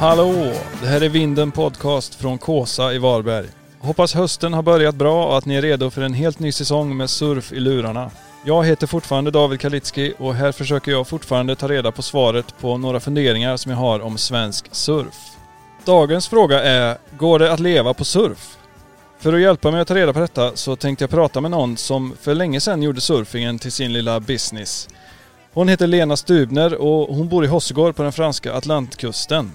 [0.00, 0.52] Hallå!
[0.80, 3.46] Det här är Vinden Podcast från Kåsa i Varberg.
[3.78, 6.96] Hoppas hösten har börjat bra och att ni är redo för en helt ny säsong
[6.96, 8.10] med surf i lurarna.
[8.44, 12.76] Jag heter fortfarande David Kalitski och här försöker jag fortfarande ta reda på svaret på
[12.76, 15.14] några funderingar som jag har om svensk surf.
[15.84, 18.56] Dagens fråga är, går det att leva på surf?
[19.18, 21.76] För att hjälpa mig att ta reda på detta så tänkte jag prata med någon
[21.76, 24.88] som för länge sedan gjorde surfingen till sin lilla business.
[25.52, 29.52] Hon heter Lena Stubner och hon bor i Hossegård på den franska Atlantkusten.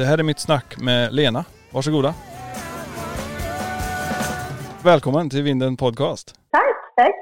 [0.00, 1.44] Det här är mitt snack med Lena.
[1.70, 2.14] Varsågoda.
[4.84, 6.34] Välkommen till Vinden Podcast.
[6.50, 6.62] Tack,
[6.96, 7.14] tack.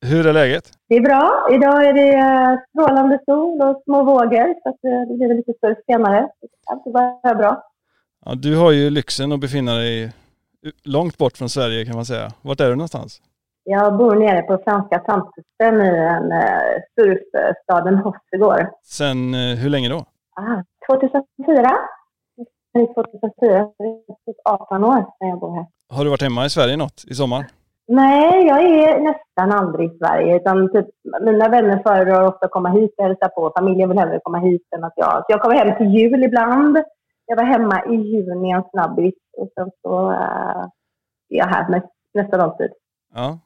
[0.00, 0.64] Hur är läget?
[0.88, 1.48] Det är bra.
[1.52, 5.78] Idag är det eh, strålande sol och små vågor så eh, det blir lite surf
[5.86, 6.28] senare.
[6.66, 7.62] Allt är bara bra.
[8.24, 10.12] Ja, du har ju lyxen att befinna dig
[10.84, 12.32] långt bort från Sverige kan man säga.
[12.42, 13.22] Vart är du någonstans?
[13.64, 18.66] Jag bor nere på franska Atlantkusten i en uh, surfstaden Hossegård.
[18.84, 20.04] Sen hur länge då?
[20.36, 21.76] Ah, 2004.
[22.74, 25.66] 2004, det är 18 år sedan jag bor här.
[25.88, 27.46] Har du varit hemma i Sverige något i sommar?
[27.86, 30.36] Nej, jag är nästan aldrig i Sverige.
[30.36, 30.86] Utan typ,
[31.20, 33.52] mina vänner föredrar ofta att komma hit och hälsa på.
[33.56, 35.12] Familjen vill hellre komma hit än att jag...
[35.12, 36.78] Så jag kommer hem till jul ibland.
[37.26, 40.66] Jag var hemma i juni en snabbis och sen så uh,
[41.28, 42.70] är jag här näst, nästa lång tid.
[43.14, 43.38] Ja.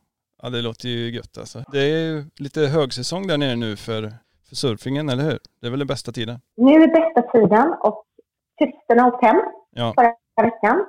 [0.43, 1.59] ja, det låter ju gött alltså.
[1.73, 4.03] Det är ju lite högsäsong där nere nu för,
[4.49, 5.39] för surfingen, eller hur?
[5.61, 6.41] Det är väl den bästa tiden?
[6.57, 8.05] Nu är bästa tiden och
[8.59, 9.95] turisterna har åkt hem ja.
[9.97, 10.85] förra veckan.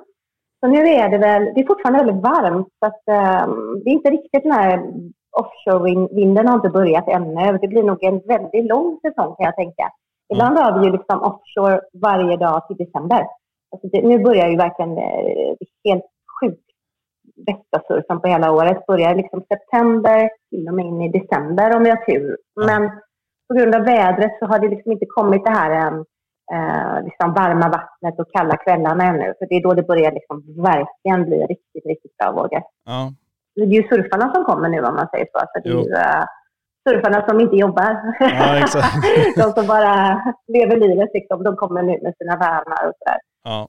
[0.60, 3.02] Så nu är det väl, det är fortfarande väldigt varmt så att
[3.48, 4.82] um, det är inte riktigt den här
[5.38, 7.58] offshore-vinden har inte börjat ännu.
[7.58, 9.90] Det blir nog en väldigt lång säsong kan jag tänka.
[10.32, 10.64] Ibland mm.
[10.64, 13.26] har vi ju liksom offshore varje dag till december.
[13.72, 16.04] Alltså det, nu börjar ju verkligen eh, helt
[16.40, 16.66] sjukt
[17.46, 18.86] bästa surfen på hela året.
[18.86, 22.36] Börjar liksom september till och med in i december om vi har tur.
[22.66, 22.90] Men
[23.48, 26.04] på grund av vädret så har det liksom inte kommit det här um,
[26.52, 29.34] eh, liksom varma vattnet och kalla kvällarna ännu.
[29.38, 32.62] För det är då det börjar liksom verkligen bli riktigt, riktigt bra vågor.
[32.84, 33.12] Ja.
[33.54, 35.38] Det är ju surfarna som kommer nu om man säger så.
[35.38, 36.24] så det är ju, uh,
[36.88, 38.16] surfarna som inte jobbar.
[38.20, 38.66] Ja,
[39.44, 41.42] de som bara lever livet liksom.
[41.42, 43.20] De kommer nu med sina värmar och sådär.
[43.44, 43.68] Ja.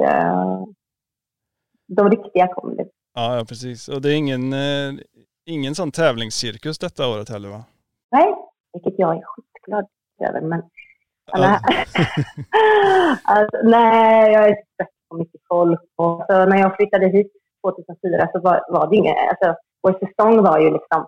[0.00, 0.64] Uh,
[1.88, 2.88] de riktiga kommer nu.
[3.14, 3.88] Ja, ja, precis.
[3.88, 4.94] Och det är ingen, eh,
[5.46, 7.64] ingen sån tävlingscirkus detta året heller va?
[8.10, 8.34] Nej,
[8.72, 9.86] vilket jag är skitglad
[10.28, 10.40] över.
[10.40, 10.62] Men
[11.32, 11.46] alla...
[13.24, 15.80] alltså, nej, jag är trött på mycket folk.
[15.96, 17.32] Och så när jag flyttade hit
[17.64, 19.16] 2004 så var, var det inget...
[19.28, 21.06] Alltså, vår säsong var ju liksom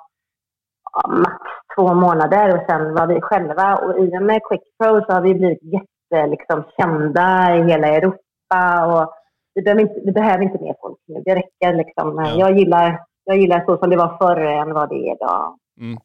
[0.93, 1.43] ja, max
[1.77, 3.77] två månader och sen var vi själva.
[3.77, 7.89] Och i och med Quick Pro så har vi blivit jätte, liksom, kända i hela
[7.89, 8.87] Europa.
[8.87, 9.13] Och
[9.55, 11.23] vi, behöver inte, vi behöver inte mer folk nu.
[11.25, 12.17] Det räcker liksom.
[12.17, 12.35] Ja.
[12.39, 15.59] Jag, gillar, jag gillar så som det var förr än vad det är idag.
[15.81, 15.99] Mm.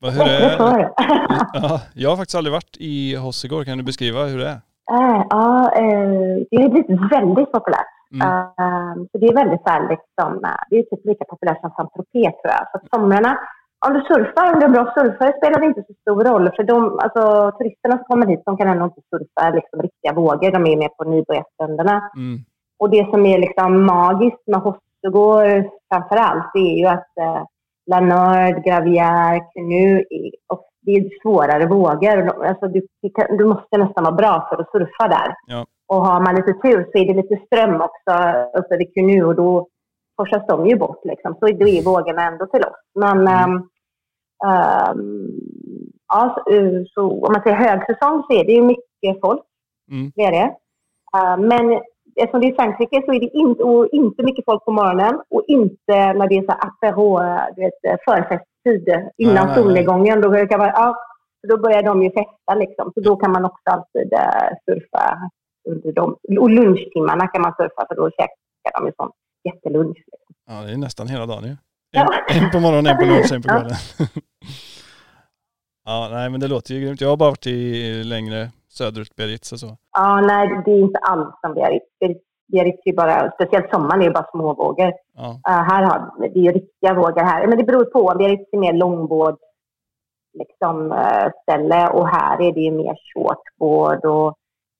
[0.00, 0.90] Hur är
[1.52, 3.64] ja, jag har faktiskt aldrig varit i Hossegård.
[3.64, 4.60] Kan du beskriva hur det är?
[4.92, 7.94] Uh, ja, uh, det har blivit väldigt populärt.
[8.14, 8.26] Mm.
[8.28, 10.30] Uh, så det är väldigt så här, liksom,
[10.70, 12.64] det är typ lika populärt som Saint-Tropez tror jag.
[12.72, 13.38] Så somrarna,
[13.86, 16.50] om du surfar, om du är bra surfare spelar det inte så stor roll.
[16.56, 17.22] För de, alltså,
[17.58, 20.50] turisterna som kommer hit, de kan ändå inte surfa liksom, riktiga vågor.
[20.50, 22.10] De är mer på Nybrojastränderna.
[22.16, 22.38] Mm.
[22.78, 27.12] Och det som är liksom magiskt med Hossegård framför allt, det är ju att
[27.90, 30.04] La Nord, Gravière, Canoe,
[30.46, 32.46] och det är svårare vågor.
[32.46, 32.86] Alltså du,
[33.38, 35.34] du måste nästan vara bra för att surfa där.
[35.46, 35.66] Ja.
[35.86, 38.14] Och har man lite tur så är det lite ström också
[38.58, 39.68] uppe vid Canoe och då
[40.16, 41.04] forsas de ju bort.
[41.04, 41.34] Liksom.
[41.34, 42.80] Så då är vågorna ändå till oss.
[42.94, 43.50] Men mm.
[43.50, 43.68] um,
[44.50, 45.40] um,
[46.08, 49.42] ja, så, så, om man säger högsäsong så är det ju mycket folk.
[49.90, 50.12] Mm.
[50.14, 50.54] Det är det.
[51.16, 51.80] Uh, men
[52.22, 55.44] eftersom det är Frankrike så är det inte, och inte mycket folk på morgonen och
[55.46, 57.18] inte när det är så apero,
[57.56, 58.86] du vet, förfesttid
[59.16, 60.20] innan solnedgången.
[60.20, 60.96] Då, kan man, ja,
[61.48, 62.92] då börjar de ju festa liksom.
[62.94, 65.30] Så då kan man också alltid uh, surfa
[65.68, 66.16] under dem.
[66.40, 69.10] Och lunchtimmarna kan man surfa för då käkar de ju sån
[69.44, 69.96] jättelunch.
[69.96, 70.34] Liksom.
[70.46, 71.50] Ja, det är nästan hela dagen ju.
[71.50, 71.56] En,
[71.90, 72.24] ja.
[72.28, 73.70] en på morgonen, en på lunch, en på kvällen.
[73.98, 74.06] Ja.
[75.84, 77.00] ja, nej men det låter ju grymt.
[77.00, 79.76] Jag har bara varit i längre söderut, Biarritz och så?
[79.92, 81.86] Ja, nej, det är inte alls som Biarritz.
[82.52, 84.92] Biarritz är bara, speciellt sommaren, är det bara småvågor.
[85.14, 85.28] Ja.
[85.48, 87.46] Uh, här har det är riktiga vågor här.
[87.46, 88.14] Men det beror på.
[88.18, 89.36] Biarritz är mer långbåd
[90.38, 94.34] liksom, uh, ställe och här är det ju mer shortboard och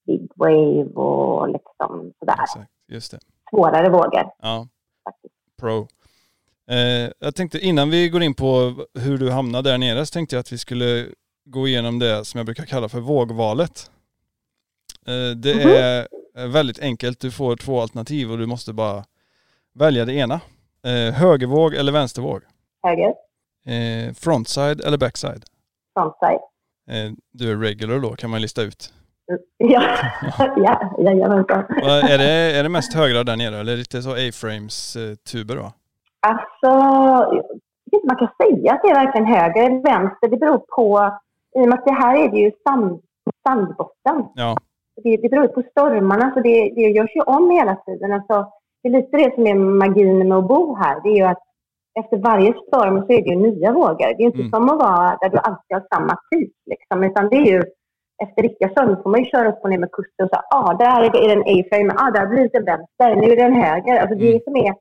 [0.06, 2.42] big wave och liksom sådär.
[2.42, 3.18] Exakt, just det.
[3.50, 4.30] Svårare vågor.
[4.42, 4.68] Ja.
[5.04, 5.34] Faktiskt.
[5.60, 5.86] Pro.
[6.70, 10.36] Eh, jag tänkte innan vi går in på hur du hamnade där nere så tänkte
[10.36, 11.06] jag att vi skulle
[11.50, 13.90] gå igenom det som jag brukar kalla för vågvalet.
[15.06, 16.06] Eh, det mm -hmm.
[16.34, 17.20] är väldigt enkelt.
[17.20, 19.04] Du får två alternativ och du måste bara
[19.74, 20.40] välja det ena.
[20.84, 22.42] Eh, högervåg eller vänstervåg?
[22.82, 23.14] Höger.
[24.14, 25.44] Frontside eller backside?
[25.94, 26.40] Frontside.
[27.32, 28.92] Du är regular då kan man lista ut.
[29.56, 29.96] Ja,
[30.56, 31.64] ja jajamensan.
[31.82, 35.72] är, det, är det mest högra där nere eller lite så A-frames-tuber då?
[36.20, 36.70] Alltså,
[37.84, 40.28] jag vet inte man kan säga att det är varken höger eller vänster.
[40.28, 41.18] Det beror på,
[41.58, 43.00] i och med att det här är det ju sand,
[43.46, 44.28] sandbotten.
[44.34, 44.56] Ja.
[45.02, 48.12] Det, det beror på stormarna, så det, det görs ju om hela tiden.
[48.12, 48.52] Alltså,
[48.82, 51.00] det är lite det som är magin med att bo här.
[51.02, 51.43] Det är ju att
[52.00, 54.14] efter varje storm så är det ju nya vågor.
[54.16, 54.50] Det är inte mm.
[54.50, 56.52] som att vara där du alltid har samma typ.
[56.66, 57.62] Liksom, utan det är ju
[58.22, 60.75] efter riktiga stormar får man ju köra upp och ner med kusten och säga ah,
[60.75, 63.62] där är det en A-frame, ah, där blir det en vänster, nu är det en
[63.64, 64.00] höger.
[64.00, 64.40] Alltså, det mm.
[64.44, 64.75] som är,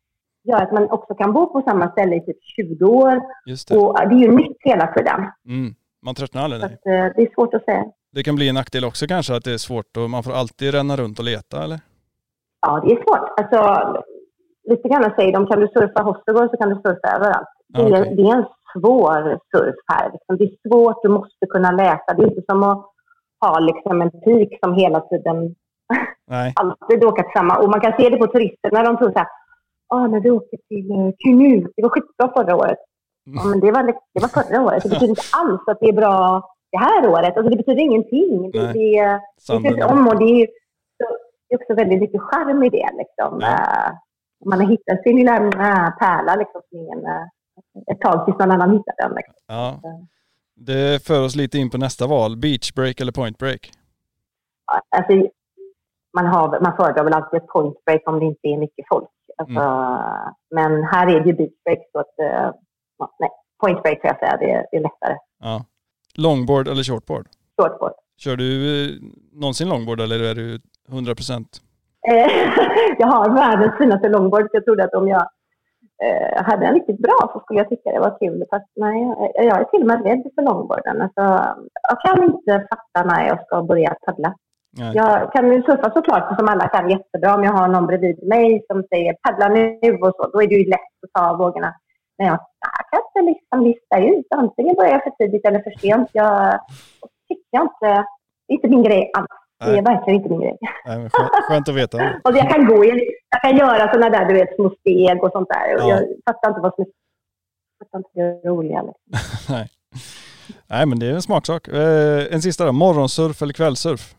[0.43, 3.21] gör att man också kan bo på samma ställe i typ 20 år.
[3.45, 3.77] Det.
[3.77, 5.19] Och det är ju nytt hela tiden.
[5.47, 5.75] Mm.
[6.05, 6.61] Man tröttnar aldrig.
[6.61, 7.85] Så att, eh, det är svårt att säga.
[8.11, 10.73] Det kan bli en nackdel också kanske att det är svårt och man får alltid
[10.73, 11.79] ränna runt och leta eller?
[12.61, 13.39] Ja, det är svårt.
[13.39, 13.59] Alltså,
[14.69, 17.47] lite grann säger de, kan du surfa Hostergård så kan du surfa överallt.
[17.67, 18.15] Det är, okay.
[18.15, 20.11] det är en svår surf här.
[20.11, 20.37] Liksom.
[20.37, 22.13] Det är svårt, du måste kunna läsa.
[22.15, 22.85] Det är inte som att
[23.39, 25.55] ha liksom en pik som hela tiden
[26.27, 26.53] Nej.
[26.55, 27.57] alltid åker till samma.
[27.57, 29.27] Och man kan se det på turister när de tror så här,
[29.87, 32.77] ah, när vi åker till uh, det var skitbra förra året.
[33.35, 34.83] Ja, men det var, det var förra året.
[34.83, 36.41] Det betyder inte alls att det är bra
[36.71, 37.37] det här året.
[37.37, 38.51] Alltså, det betyder ingenting.
[38.51, 40.47] Det, det, det, det om och det är,
[41.49, 42.89] det är också väldigt mycket charm i det.
[42.97, 43.33] Liksom.
[43.33, 43.89] Uh,
[44.45, 47.25] man har hittat sin lilla uh, pärla liksom, ingen, uh,
[47.91, 49.15] ett tag tills någon annan hittar den.
[49.15, 49.35] Liksom.
[49.47, 49.79] Ja.
[50.55, 52.37] Det för oss lite in på nästa val.
[52.37, 53.71] Beach break eller point break?
[54.95, 55.13] Alltså,
[56.13, 59.09] man, har, man föredrar väl alltid ett point break om det inte är mycket folk.
[59.37, 60.33] Alltså, mm.
[60.51, 62.15] Men här är det ju beach break så att,
[63.19, 63.29] nej,
[63.59, 65.17] point break får jag säga, det, det är lättare.
[65.39, 65.65] Ja.
[66.15, 67.27] Longboard eller shortboard?
[67.61, 67.93] Shortboard.
[68.17, 68.49] Kör du
[68.85, 68.95] eh,
[69.33, 70.59] någonsin longboard eller är du
[70.89, 71.61] 100 procent?
[72.07, 72.31] Eh,
[72.97, 74.49] jag har världens finaste longboard.
[74.51, 75.27] Jag trodde att om jag
[76.03, 78.45] eh, hade en riktigt bra så skulle jag tycka det var kul.
[78.51, 79.01] Fast nej,
[79.35, 81.01] jag är till och med rädd för longboarden.
[81.01, 81.23] Alltså,
[81.89, 84.33] jag kan inte fatta när jag ska börja paddla.
[84.77, 84.91] Nej.
[84.95, 88.65] Jag kan ju surfa såklart som alla kan jättebra om jag har någon bredvid mig
[88.67, 90.29] som säger paddla nu och så.
[90.33, 91.73] Då är det ju lätt att ta vågorna.
[92.17, 94.27] Men jag, jag kan inte liksom lista ut.
[94.29, 96.09] Antingen börjar jag för tidigt eller för sent.
[96.13, 96.59] Jag
[97.27, 98.05] tycker inte,
[98.47, 99.27] det är inte min grej alls.
[99.59, 100.57] Det är verkligen inte min grej.
[100.85, 101.09] Nej,
[101.49, 101.97] skönt, att veta.
[102.23, 105.31] och jag kan gå i, jag kan göra sådana där, du vet, små steg och
[105.31, 105.67] sånt där.
[105.69, 105.87] Ja.
[105.89, 106.87] Jag fattar inte vad som är,
[107.79, 108.83] fattar inte det roliga.
[109.49, 109.69] Nej.
[110.67, 111.67] Nej, men det är en smaksak.
[111.67, 114.15] Eh, en sista då, morgonsurf eller kvällsurf?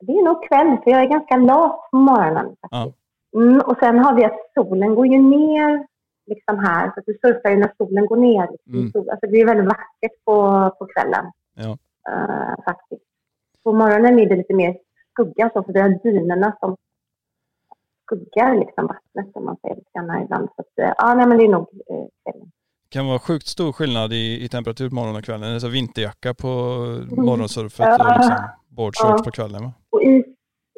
[0.00, 2.56] Det är nog kväll, för jag är ganska lat på morgonen.
[2.70, 2.92] Ja.
[3.36, 5.86] Mm, och sen har vi att solen går ju ner
[6.26, 8.48] liksom här, så att du surfar ju när solen går ner.
[8.68, 8.92] Mm.
[8.94, 10.36] Alltså, det är väldigt vackert på,
[10.78, 11.32] på kvällen.
[11.54, 11.78] Ja.
[12.10, 13.02] Uh, faktiskt.
[13.64, 14.76] På morgonen är det lite mer
[15.12, 16.76] skugga, så, för det är dynorna som
[18.04, 20.48] skuggar liksom, vattnet, om man säger lite ibland.
[20.56, 22.50] Så att, uh, ja, nej, men det är nog uh, kvällen.
[22.82, 25.52] Det kan vara sjukt stor skillnad i, i temperatur på morgonen och kvällen.
[25.52, 27.24] Alltså vinterjacka på mm.
[27.24, 28.00] morgonsurfet mm.
[28.00, 28.36] och liksom
[28.68, 29.72] boardshorts på kvällen va?
[29.90, 30.24] Och is,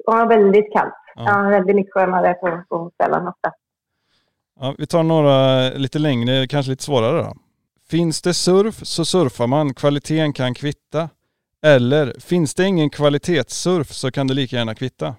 [0.07, 0.95] ja väldigt kallt.
[1.15, 1.23] Ja.
[1.27, 3.53] ja väldigt mycket skönare på, på kvällen ofta.
[4.61, 7.33] Ja, vi tar några lite längre, kanske lite svårare då.
[7.91, 11.09] Finns det surf så surfar man, kvaliteten kan kvitta.
[11.67, 15.15] Eller finns det ingen kvalitetssurf så kan det lika gärna kvitta.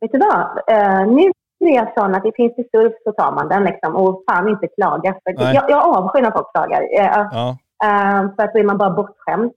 [0.00, 0.40] Vet du vad?
[0.70, 1.14] Uh,
[1.60, 4.24] nu är jag sån att det finns det surf så tar man den liksom och
[4.30, 5.12] fan inte klaga.
[5.12, 6.82] För jag, jag avskyr när folk klagar.
[6.82, 7.56] Uh, ja.
[7.84, 9.52] uh, för att då är man bara bortskämd.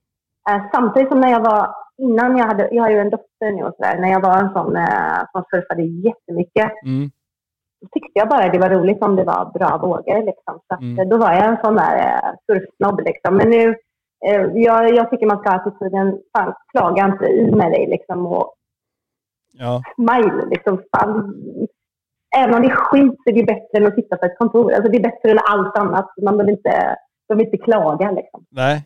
[0.72, 3.74] samtidigt som när jag var, innan jag hade, jag har ju en dotter nu och
[3.76, 4.76] sådär, när jag var en sån
[5.32, 6.72] som surfade jättemycket.
[6.84, 7.10] Mm
[7.92, 10.26] tyckte jag bara det var roligt om det var bra vågor.
[10.26, 10.60] Liksom.
[10.68, 11.08] Så mm.
[11.08, 13.00] Då var jag en sån där eh, surfsnobb.
[13.00, 13.36] Liksom.
[13.36, 13.76] Men nu,
[14.26, 18.26] eh, jag, jag tycker man ska ha attityden, fan klaga inte i med dig liksom.
[18.26, 18.54] Och
[19.52, 19.82] ja.
[19.94, 20.82] smile liksom.
[20.96, 21.34] Fan.
[22.36, 24.72] Även om det är skit så är det bättre än att sitta på ett kontor.
[24.72, 26.08] Alltså, det är bättre än allt annat.
[26.22, 26.96] Man vill inte,
[27.28, 28.44] vill inte klaga liksom.
[28.50, 28.84] Nej.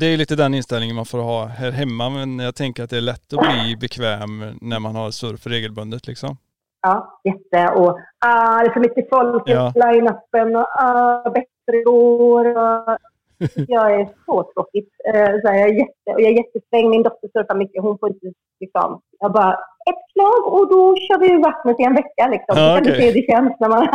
[0.00, 2.96] Det är lite den inställningen man får ha här hemma, men jag tänker att det
[2.96, 6.06] är lätt att bli bekväm när man har surf regelbundet.
[6.06, 6.36] Liksom.
[6.84, 7.74] Ja, jätte.
[7.74, 9.72] Och ah, det är för mycket folk i ja.
[9.74, 12.44] line-upen och ah, bättre går.
[12.46, 12.98] Och,
[13.76, 14.92] jag är så tråkigt.
[15.14, 16.90] Uh, så jag, är jätte, och jag är jättesträng.
[16.90, 17.82] Min dotter surfar mycket.
[17.82, 18.26] Hon får inte
[18.60, 19.00] liksom...
[19.18, 19.52] Jag bara,
[19.90, 22.28] ett slag och då kör vi vattnet i en vecka.
[22.28, 22.54] Liksom.
[22.58, 22.84] Ja, okay.
[22.84, 23.82] kan du se hur det känns när man,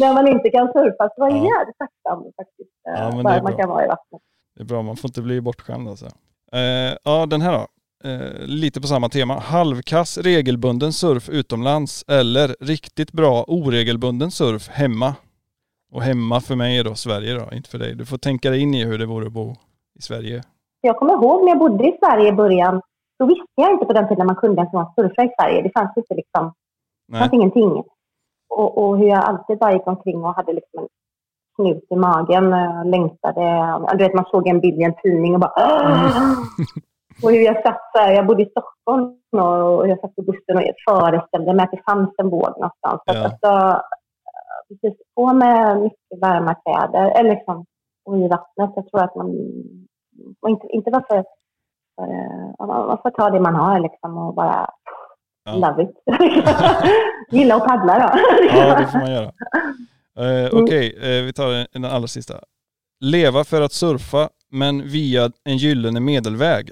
[0.00, 1.04] när man inte kan surfa.
[1.08, 2.74] Så jag är jävligt tacksam faktiskt.
[2.82, 4.22] Ja, bara man kan vara i vattnet.
[4.54, 6.06] Det är bra, man får inte bli bortskämd alltså.
[6.54, 7.66] Uh, ja, den här då
[8.06, 9.34] eh, lite på samma tema.
[9.34, 15.14] Halvkass regelbunden surf utomlands eller riktigt bra oregelbunden surf hemma.
[15.92, 17.94] Och hemma för mig är då Sverige då, inte för dig.
[17.94, 19.54] Du får tänka dig in i hur det vore att bo
[19.98, 20.42] i Sverige.
[20.80, 22.80] Jag kommer ihåg när jag bodde i Sverige i början,
[23.18, 25.62] då visste jag inte på den tiden man kunde ens surfa i Sverige.
[25.62, 26.52] Det fanns inte liksom,
[27.08, 27.84] det fanns ingenting.
[28.48, 30.88] Och, och, hur jag alltid bara gick omkring och hade liksom en
[31.56, 32.50] knut i magen,
[32.90, 33.42] längtade.
[33.92, 35.52] Du vet, man såg en bild i en tidning och bara
[37.22, 40.56] Och hur jag satt så här, jag bodde i Stockholm och jag satt på bussen
[40.56, 43.00] och föreställde mig att det fanns en båt någonstans.
[43.06, 43.26] Så Ja.
[43.26, 43.82] att alltså,
[44.68, 47.66] precis, på med mycket varma kläder, eller liksom,
[48.04, 48.70] och i vattnet.
[48.76, 49.30] Jag tror att man,
[50.42, 51.24] och inte, inte bara för,
[52.58, 54.70] för man får ta det man har liksom och bara
[55.48, 55.52] Ja.
[55.54, 55.90] love it.
[57.30, 58.18] Gilla att paddla då.
[58.58, 59.30] Ja, det får man göra.
[60.18, 62.34] Eh, Okej, eh, vi tar den allra sista.
[63.00, 66.70] Leva för att surfa, men via en gyllene medelväg.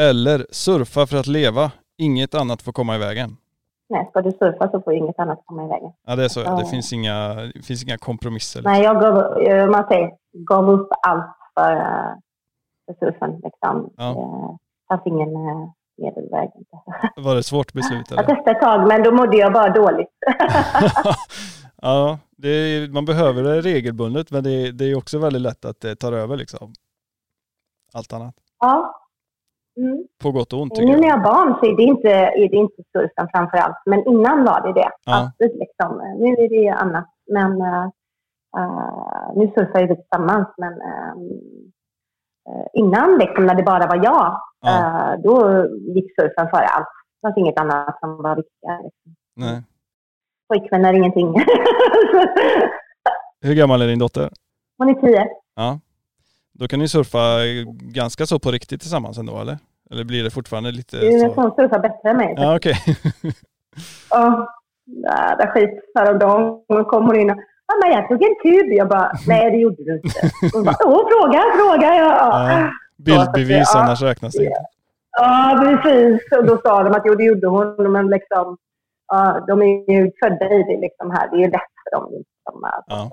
[0.00, 3.36] Eller surfa för att leva, inget annat får komma i vägen.
[3.88, 5.90] Nej, ska du surfa så får inget annat komma i vägen.
[6.06, 6.40] Ja, det är så.
[6.40, 6.66] Det Ja.
[6.70, 8.60] finns inga, det finns inga kompromisser.
[8.60, 8.72] Liksom.
[8.72, 12.12] Nej, jag gav, eh, man säger, gav upp allt för, eh,
[12.86, 13.40] för surfen.
[13.44, 13.90] Liksom.
[13.96, 14.58] Ja.
[14.80, 16.50] Det fanns ingen eh, medelväg.
[17.16, 18.34] Var det ett svårt beslut Jag eller?
[18.34, 20.08] testade ett tag, men då mådde jag bara dåligt.
[21.82, 25.80] ja, det är, man behöver det regelbundet, men det, det är också väldigt lätt att
[25.80, 26.72] det tar över liksom.
[27.92, 28.34] Allt annat.
[28.60, 29.00] ja.
[29.76, 30.04] Mm.
[30.22, 31.16] På gott och ont Nu tycker när jag.
[31.16, 33.76] har barn så är det inte, är det inte surfen framför allt.
[33.86, 34.90] Men innan var det det.
[35.04, 35.14] Ja.
[35.14, 36.16] Alltid liksom.
[36.18, 37.08] Nu är det annat.
[37.30, 37.86] Men eh,
[39.34, 40.48] nu surfar vi tillsammans.
[40.58, 41.14] Men eh,
[42.72, 46.86] innan liksom, när det bara var jag, Ja, eh, då gick surfen före allt.
[47.12, 48.82] Det fanns inget annat som var viktigare.
[48.82, 49.14] Liksom.
[49.36, 49.62] nej.
[50.48, 51.34] Pojkvän är ingenting.
[53.40, 54.30] Hur gammal är din dotter?
[54.78, 55.28] Hon är tio.
[55.56, 55.78] Ja.
[56.58, 57.18] Då kan ni surfa
[57.80, 59.58] ganska så på riktigt tillsammans ändå eller?
[59.90, 61.26] Eller blir det fortfarande lite Det så?
[61.26, 62.34] nästan hon surfar bättre än mig.
[62.36, 62.74] Ja okej.
[64.10, 64.48] Ja,
[64.86, 66.64] jävla skit häromdagen.
[66.68, 67.36] Hon kom hon in och
[67.72, 68.72] Mamma, jag tog en tub.
[68.72, 70.30] Jag bara, nej det gjorde du inte.
[70.52, 71.94] Hon bara, åh, fråga, fråga.
[71.94, 72.70] Ja, Ja.
[72.96, 73.80] Bildbevis Ja.
[73.82, 74.56] annars räknas det inte.
[75.18, 76.20] ja precis.
[76.38, 77.92] Och då sa de att jo, det gjorde hon.
[77.92, 78.56] Men liksom,
[79.08, 81.30] ja, de är ju födda i det liksom här.
[81.30, 82.08] Det är ju lätt för dem.
[82.12, 83.10] Liksom, att- Ja.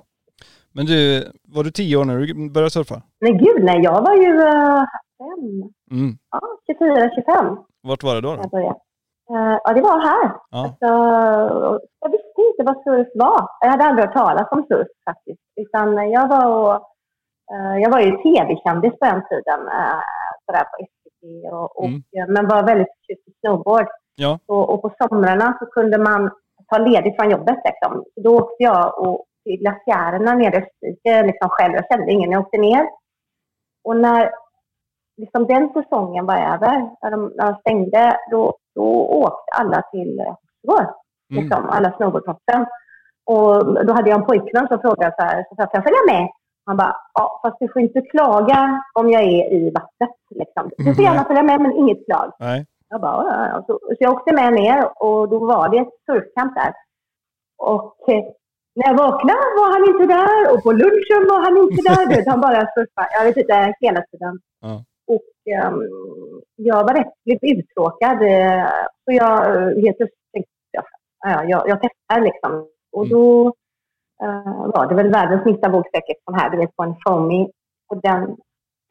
[0.74, 1.24] Men du,
[1.56, 3.02] var du tio år när du började surfa?
[3.20, 4.84] Men gud, nej, jag var ju uh,
[5.18, 6.18] fem, Mm.
[6.32, 8.36] ja, 24, 25 Vart var det då?
[8.36, 8.42] då?
[8.42, 8.80] jag började.
[9.32, 10.32] Eh, ja, det var här.
[10.52, 10.64] Ja.
[10.64, 10.88] Alltså,
[12.00, 13.48] jag visste inte vad surf var.
[13.62, 15.42] Jag hade aldrig hört talas om surf faktiskt.
[15.62, 16.74] Utan jag var, och,
[17.54, 19.60] eh, jag var ju tv-kändis på den tiden.
[19.60, 20.02] Uh,
[20.46, 21.52] sådär på SVT.
[21.54, 22.34] Och, och, Mm.
[22.34, 23.88] men var väldigt förtjust i snowboard.
[24.16, 24.40] Ja.
[24.46, 26.32] Och, och på somrarna så kunde man
[26.70, 27.60] ta ledigt från jobbet.
[27.66, 28.04] Liksom.
[28.24, 31.74] Då åkte jag och, till glaciärerna nere i Österrike liksom själv.
[31.74, 32.32] Jag kände ingen.
[32.32, 32.90] Jag åkte ner.
[33.84, 34.32] Och när
[35.18, 40.20] liksom den säsongen var över, när de, när de stängde, då, då åkte alla till
[40.20, 40.94] Hofsgård.
[41.32, 41.44] Mm.
[41.44, 42.66] Liksom, alla snowboardproffsen.
[43.26, 45.84] Och då hade jag en pojkvän som frågade så här, så sa jag, kan jag
[45.84, 46.30] följa med?
[46.66, 50.16] Han bara, ja, fast du får inte klaga om jag är i vattnet.
[50.30, 50.72] Liksom.
[50.78, 52.32] Du får gärna följa med, men inget klag.
[52.40, 52.66] Nej.
[52.90, 53.64] Jag bara, ja, ja.
[53.68, 56.74] Så, så jag åkte med ner och då var det ett surfcamp där.
[57.58, 58.24] Och eh,
[58.76, 62.08] när jag vaknade var han inte där och på lunchen var han inte där.
[62.10, 64.40] Vet, han bara surfade, jag vet inte, hela tiden.
[64.62, 64.84] Ja.
[65.08, 65.82] Och ehm,
[66.56, 68.22] jag var rätt lite uttråkad.
[68.22, 68.68] eh,
[69.06, 70.84] Så jag eh, helt plötsligt tänkte, jag,
[71.20, 72.68] ja, jag, jag testar liksom.
[72.92, 73.48] Och då
[74.24, 77.50] eh, var det väl världens minsta våg säkert sån här, du vet, på en foamy.
[77.90, 78.38] Och den,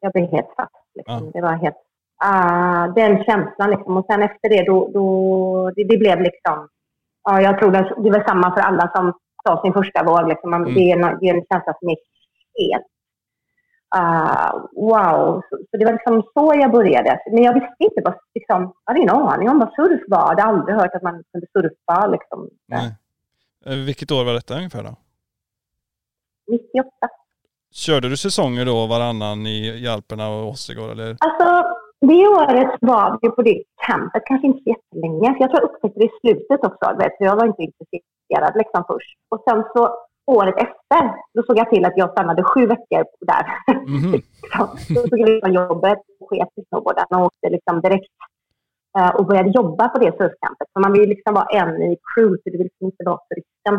[0.00, 0.74] jag blev helt fast.
[0.94, 1.24] Liksom.
[1.24, 1.30] Ja.
[1.34, 1.76] Det var helt,
[2.24, 3.96] ah, den känslan liksom.
[3.96, 6.68] Och sen efter det, då, då det, det blev liksom,
[7.24, 9.12] ja, jag tror det, det var samma för alla som
[9.46, 10.28] sa sin första våg.
[10.28, 10.50] Liksom.
[10.50, 10.74] Man, Mm.
[10.74, 11.96] det, är en, känsla som är
[12.58, 12.86] helt
[13.92, 17.20] Ah, wow, så, så det var liksom så jag började.
[17.32, 20.18] Men jag visste inte vad, liksom, jag hade ingen aning om vad surf var.
[20.20, 22.06] Jag hade aldrig hört att man kunde surfa.
[22.06, 22.48] Liksom.
[22.68, 22.94] Nej.
[23.66, 24.96] Eh, Vilket år var detta ungefär då?
[26.50, 26.88] 98.
[27.72, 30.56] Körde du säsonger då varannan i, i Alperna och
[30.90, 31.16] eller?
[31.20, 31.64] Alltså,
[32.00, 35.34] det året var vi på det campet, kanske inte så jättelänge.
[35.34, 36.96] För jag tror jag upptäckte det i slutet också.
[36.98, 39.16] Vet, så jag var inte intresserad liksom först.
[39.30, 41.02] Och sen så året efter,
[41.34, 43.44] då såg jag till att jag stannade sju veckor där.
[43.86, 44.12] Mhm.
[44.42, 44.94] Liksom.
[44.94, 48.14] Då tog jag jobbet och sket i snowboarden och åkte liksom direkt
[48.98, 50.68] eh, och började jobba på det surfcampet.
[50.72, 53.74] Så man vill liksom vara en i crew, så det vill liksom inte vara turisten.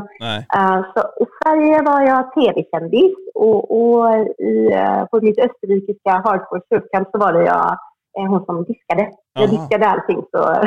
[0.58, 4.10] Eh, så I Sverige var jag tv-kändis och, och
[4.40, 7.78] i, eh, på mitt österrikiska hardcore surfcamp så var det jag
[8.14, 9.12] hon som diskade.
[9.34, 9.52] Jag Aha.
[9.58, 10.22] diskade allting.
[10.32, 10.38] Så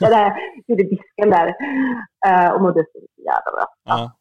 [0.00, 0.32] jag där,
[0.66, 1.54] gjorde disken där
[2.26, 3.66] eh, och mådde så jävla bra.
[3.84, 4.12] Ja.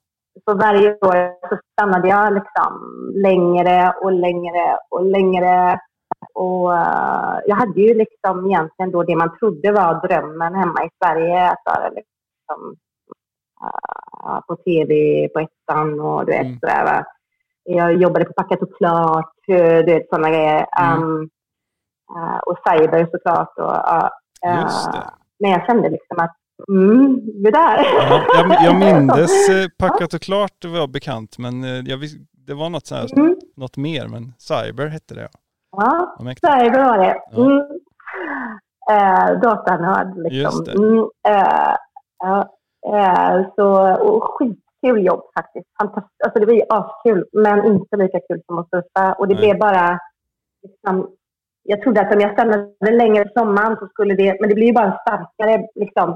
[0.49, 2.73] Så varje år så stannade jag liksom
[3.15, 5.79] längre och längre och längre.
[6.33, 10.89] Och eh, jag hade ju liksom egentligen då det man trodde var drömmen hemma i
[11.03, 11.49] Sverige.
[11.49, 12.75] Att vara liksom,
[13.63, 16.59] eh, på tv på ettan och du vet Mm.
[16.59, 16.83] sådär.
[16.85, 17.05] Va?
[17.63, 20.65] Jag jobbade på Packat och Klart, eh, du vet sådana grejer.
[20.81, 21.03] Mm.
[21.03, 21.27] Um, eh,
[22.45, 23.57] och Cyber såklart.
[23.57, 23.75] Och,
[24.49, 24.67] eh.
[25.39, 26.35] Men jag kände liksom att
[26.69, 27.85] mm, det där.
[28.09, 32.13] Ja, jag, jag mindes eh, Packat och klart det var bekant men eh, jag vis,
[32.47, 33.35] det var något, så här, Mm.
[33.57, 35.29] något mer men Cyber hette det ja.
[35.77, 36.15] Ja.
[36.19, 37.21] Cyber var det.
[37.31, 37.43] Ja.
[37.43, 37.57] Mm.
[38.91, 40.17] eh, datanörd.
[40.17, 40.65] Liksom.
[40.83, 41.73] Mm, eh,
[42.93, 45.67] eh, så, och skitkul jobb faktiskt.
[45.81, 46.21] Fantastiskt.
[46.23, 49.13] Alltså, det var ju askul, men inte lika kul som att surfa.
[49.13, 49.99] Och det blev bara...
[50.63, 51.07] Liksom,
[51.63, 54.37] jag trodde att om jag stannade längre på sommaren så skulle det...
[54.39, 55.67] Men det blir ju bara starkare.
[55.75, 56.11] Liksom,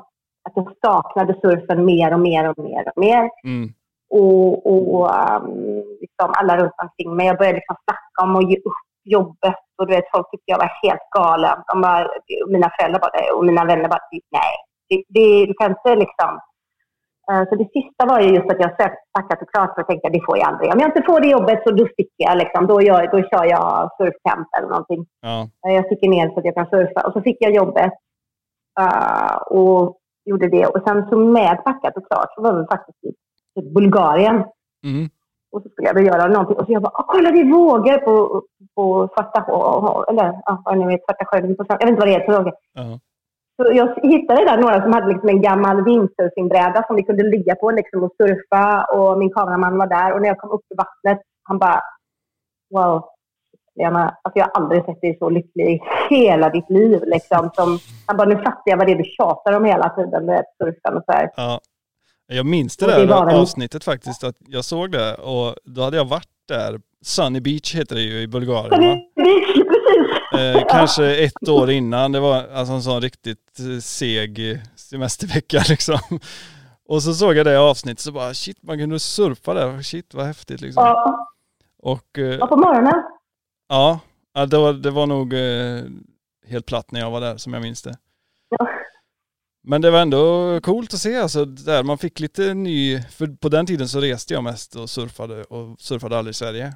[0.50, 3.74] att jag saknade surfen mer och mer och mer och mer Mm.
[4.10, 7.28] och, och um, liksom alla runt omkring mig.
[7.28, 10.58] Jag började liksom snacka om att ge upp jobbet och du vet, folk tyckte jag
[10.58, 11.58] var helt galen.
[11.68, 12.08] De bara,
[12.48, 14.54] mina föräldrar bara, och mina vänner bara, nej,
[14.90, 16.40] det, det, du kan inte liksom.
[17.32, 19.88] Eh, Så det sista var ju just att jag sökt tackat och klart för att
[19.88, 20.74] tänka det får jag aldrig.
[20.74, 22.67] Om jag inte får det jobbet så då sticker jag liksom.
[22.67, 25.05] Då, gör, då kör jag surfcamp eller någonting.
[25.22, 25.38] Ja.
[25.67, 27.08] Eh, Jag sticker ner så att jag kan surfa.
[27.08, 27.94] Och så fick jag jobbet
[28.79, 30.65] eh, och gjorde det.
[30.65, 33.12] Och sen så med packat och klart så var vi faktiskt i
[33.60, 34.36] i Bulgarien.
[34.84, 35.10] Mm.
[35.51, 36.58] Och så skulle jag då göra någonting.
[36.58, 38.41] Och så jag bara, "Åh, kolla det är vågor på,
[38.75, 39.39] på Svarta
[40.10, 41.55] eller ja, vad Svarta sjön.
[41.70, 42.38] Jag vet inte vad det heter.
[42.38, 42.53] vågor.
[42.74, 43.00] Ja.
[43.57, 47.55] Så jag hittade där några som hade liksom en gammal windsurfingbräda som vi kunde ligga
[47.55, 48.85] på liksom och surfa.
[48.95, 50.13] Och min kameraman var där.
[50.13, 51.81] Och när jag kom upp i vattnet, han bara,
[52.74, 53.03] wow.
[53.79, 57.03] Lena, alltså jag har aldrig sett dig så lycklig i hela ditt liv.
[57.05, 57.50] Liksom.
[57.53, 60.43] Som, han bara, nu fattar jag vad det är du tjatar om hela tiden med
[60.57, 61.29] surfen och så här.
[61.35, 61.59] Ja.
[62.27, 66.05] Jag minns det det där avsnittet faktiskt, att jag såg det och då hade jag
[66.05, 66.80] varit där.
[67.02, 68.96] Sunny Beach heter det ju i Bulgarien va?
[69.16, 70.40] det, precis.
[70.40, 76.00] Eh, kanske ett år innan, det var alltså en sån riktigt eh, seg semestervecka liksom.
[76.88, 80.25] Och så såg jag det avsnittet så bara shit man kunde surfa där, shit vad
[80.25, 80.84] häftigt liksom.
[80.84, 81.28] Ja,
[81.80, 83.04] Och eh, och på morgonen.
[83.70, 84.00] ja,
[84.34, 85.84] ja, det var, det var nog eh,
[86.48, 87.96] helt platt när jag var där som jag minns det.
[88.50, 88.68] Ja.
[89.67, 93.50] Men det var ändå coolt att se alltså där man fick lite ny, för på
[93.50, 96.74] den tiden så reste jag mest och surfade och surfade aldrig i Sverige.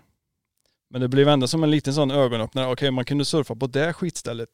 [0.89, 3.93] Men det blev ändå som en liten sån ögonöppnare, okej man kunde surfa på det
[3.93, 4.49] skitstället,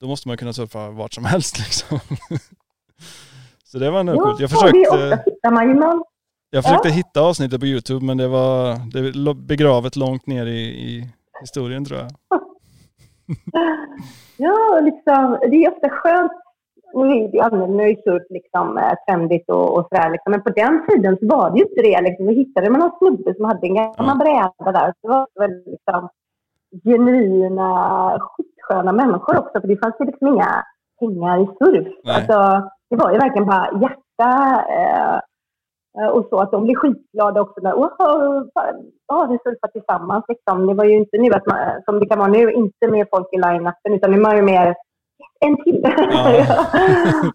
[0.00, 2.00] då måste man kunna surfa vart som helst liksom.
[3.64, 4.40] så det var nog coolt.
[4.40, 5.24] Jag Ja, är ofta försökte,
[6.50, 11.08] jag försökte hitta avsnittet på Youtube men det var det begravet långt ner i, i
[11.40, 12.10] historien tror jag.
[14.40, 16.32] Ja, liksom, det är ofta skönt.
[16.94, 20.10] Nu är det ju surf liksom eh, trendigt och, och sådär.
[20.10, 20.30] Liksom.
[20.30, 22.00] Men på den tiden så var det ju inte det.
[22.00, 22.26] Liksom.
[22.26, 24.92] Då hittade man någon snubbe som hade en gammal bräda där.
[24.92, 26.08] Så det var väldigt liksom,
[26.84, 27.70] genuina,
[28.20, 29.60] skitsköna människor också.
[29.60, 30.64] För det fanns ju liksom inga
[31.00, 31.88] pengar i surf.
[32.04, 32.16] Nej.
[32.16, 34.30] Alltså, det var ju verkligen bara hjärta.
[34.78, 35.16] Eh,
[35.98, 37.60] eh, och så att de blev skitglada också.
[37.60, 37.90] Där, Åh,
[39.08, 40.24] ja, vi surfar tillsammans.
[40.28, 40.66] Liksom.
[40.66, 43.28] Det var ju inte nu att man, som det kan vara nu, inte mer folk
[43.32, 44.74] i line-upen, utan nu är man ju mer
[45.40, 45.80] en till.
[46.10, 46.46] Ja.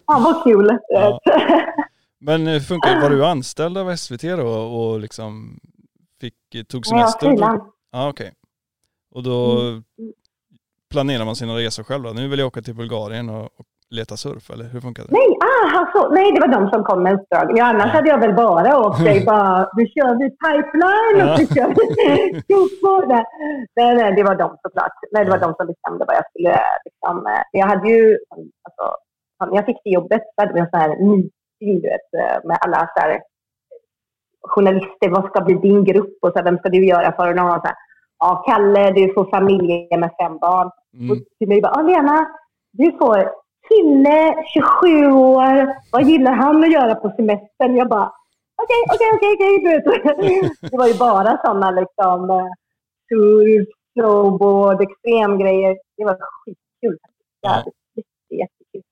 [0.06, 0.78] Fan vad kul.
[0.88, 1.20] Ja.
[2.20, 3.00] Men hur funkar?
[3.00, 5.60] Var du anställd av SVT då och liksom
[6.20, 6.34] fick,
[6.68, 7.26] tog Ja, semester?
[7.30, 7.62] frilans.
[7.92, 8.32] Ja, okej.
[9.14, 9.82] Och då Mm.
[10.90, 12.10] planerar man sina resor själv då?
[12.12, 15.12] Nu vill jag åka till Bulgarien och, och leta surf, eller hur funkar det?
[15.12, 17.58] Nej, ah, så, nej, det var de som kom med uppdrag.
[17.58, 21.54] Ja, annars hade jag väl bara åkt dig bara, nu kör vi pipeline och så
[21.54, 21.84] kör vi
[22.44, 23.08] skotboard.
[23.76, 24.92] Nej, nej, det var de såklart.
[25.12, 27.26] Nej, det var de som bestämde vad jag skulle liksom.
[27.26, 28.18] eh, Jag hade ju,
[28.66, 28.84] alltså,
[29.50, 32.36] när jag fick det jobbet så hade vi en sån här meeting, du vet, eh,
[32.48, 33.20] med alla så här
[34.48, 35.08] journalister.
[35.10, 37.28] Vad ska bli din grupp och så här, vem ska du göra för?
[37.28, 37.74] Och någon så här,
[38.18, 40.66] ja, Kalle, du får familj med fem barn.
[40.66, 41.24] Och Mm.
[41.38, 42.26] till mig bara, Lena,
[42.72, 43.30] du får
[43.68, 47.76] kille, 27 år, vad gillar han att göra på semestern?
[47.76, 48.12] Jag bara,
[48.62, 50.50] okej, okej, okej.
[50.70, 52.46] Det var ju bara sådana liksom, eh,
[53.08, 55.76] surf, snowboard, extremgrejer.
[55.96, 56.98] Det var skitkul.
[57.40, 57.56] Ja.
[57.96, 58.82] Jätte, jättekul.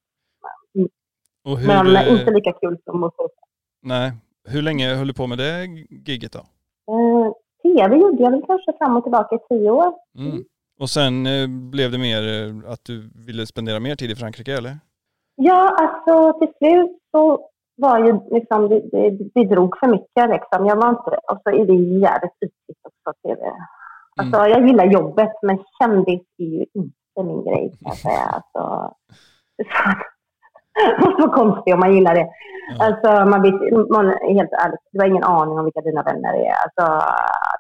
[1.45, 3.47] Hur, Men eh, inte lika kul som surfa.
[3.83, 4.13] nej,
[4.49, 5.67] hur länge höll du på med det
[6.07, 6.39] gigget då?
[6.39, 7.33] Eh,
[7.63, 9.93] TV gjorde jag väl kanske fram och tillbaka i tio år.
[10.19, 10.45] Mm.
[10.83, 14.53] Och sen eh, blev det mer eh, att du ville spendera mer tid i Frankrike
[14.57, 14.75] eller?
[15.35, 20.67] Ja, alltså till slut så var ju liksom, det, det, det drog för mycket liksom.
[20.67, 21.75] Jag var inte, och så är det
[22.07, 23.19] jävligt ytligt också.
[23.23, 23.41] TV.
[24.21, 28.25] Alltså jag gillar jobbet men kändis är ju inte min grej kan jag säga.
[28.37, 28.95] Alltså,
[29.57, 32.29] det måste vara konstigt om man gillar det.
[32.69, 32.87] Ja.
[32.87, 33.55] Alltså man vet,
[33.91, 34.07] man,
[34.39, 36.55] helt ärligt, du har ingen aning om vilka dina vänner är.
[36.65, 37.07] Alltså,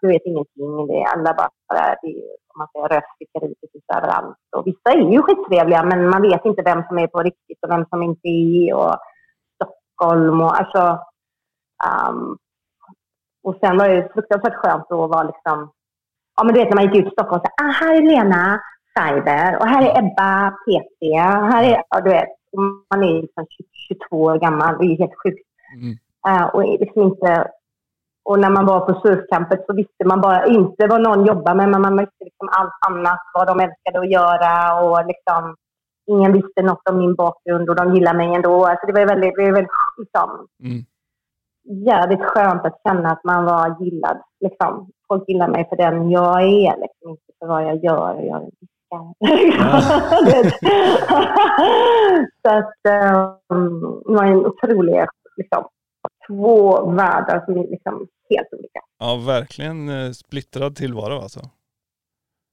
[0.00, 0.86] du vet ingenting.
[0.86, 4.36] Det är alla bara, det är, om man säger röstfickeri precis överallt.
[4.56, 7.70] Och vissa är ju skittrevliga men man vet inte vem som är på riktigt och
[7.70, 8.74] vem som inte är.
[8.74, 8.96] Och
[9.54, 10.98] Stockholm och alltså.
[12.08, 12.38] Um,
[13.44, 15.72] och sen var det fruktansvärt skönt att vara liksom,
[16.36, 18.02] ja men du vet när man gick ut i Stockholm och sa, ah, här är
[18.02, 18.60] Lena
[18.94, 21.00] Cyber och här är Ebba PT.
[21.52, 22.28] Här är, ja, du vet,
[22.90, 23.46] man är liksom
[23.88, 25.48] 22 år gammal, det är helt sjukt.
[25.76, 25.96] Mm.
[26.28, 27.50] Eh, och liksom inte,
[28.24, 31.68] och när man var på surfcampet så visste man bara inte vad någon jobbade med,
[31.68, 35.56] men man visste liksom allt annat, vad de älskade att göra och liksom,
[36.06, 38.64] ingen visste något om min bakgrund och de gillade mig ändå.
[38.66, 40.84] Alltså det var väldigt, det var väldigt liksom, Mm.
[41.86, 44.16] jävligt skönt att känna att man var gillad.
[44.40, 44.88] Liksom.
[45.08, 48.14] Folk gillar mig för den jag är, liksom, inte för vad jag gör.
[48.22, 48.50] Jag är
[52.42, 52.74] Så att,
[53.48, 55.06] um, det var en otrolig,
[55.36, 55.64] liksom,
[56.26, 58.80] två världar som är liksom helt olika.
[58.98, 61.40] Ja, verkligen eh, splittrad tillvaro alltså.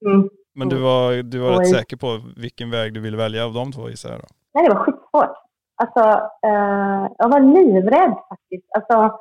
[0.05, 0.29] Mm.
[0.55, 1.65] Men du var, du var rätt Oj.
[1.65, 4.27] säker på vilken väg du ville välja av de två gissar jag då?
[4.53, 5.36] Nej, det var skitsvårt.
[5.82, 5.99] Alltså,
[6.45, 8.67] eh, jag var livrädd faktiskt.
[8.75, 9.19] Alltså,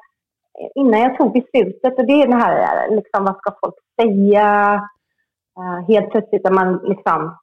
[0.75, 1.99] innan jag tog beslutet.
[1.99, 4.75] Och det är det här, liksom, vad ska folk säga?
[5.59, 7.39] Eh, helt plötsligt är man liksom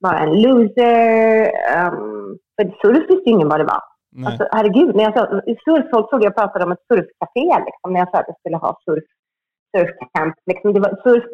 [0.00, 1.46] bara en loser.
[1.86, 3.82] Um, för surf visste ju ingen vad det var.
[4.10, 4.26] Nej.
[4.26, 5.26] Alltså, herregud, när jag sa,
[5.64, 8.56] surf, folk trodde jag pratade om ett surfcafé liksom, när jag sa att jag skulle
[8.56, 9.04] ha surf,
[9.76, 10.34] surfcamp.
[10.46, 11.24] Liksom, det var surf,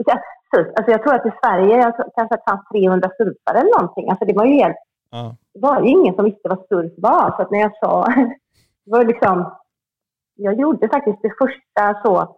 [0.54, 0.68] surf.
[0.76, 4.10] Alltså, jag tror att i Sverige jag kanske det fanns 300 surfare eller någonting.
[4.10, 4.76] Alltså, det var ju helt
[5.14, 5.36] Ja.
[5.54, 7.36] det var ju ingen som visste vad surf var.
[7.36, 8.06] Så att när jag sa,
[8.84, 9.54] det var liksom,
[10.34, 12.36] jag gjorde faktiskt det första så,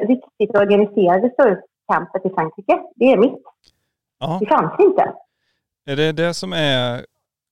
[0.00, 2.82] riktigt organiserade surfcampet i Frankrike.
[2.94, 3.42] Det är mitt.
[4.18, 4.38] Ja.
[4.40, 5.12] Det fanns inte.
[5.86, 7.06] Är det det som är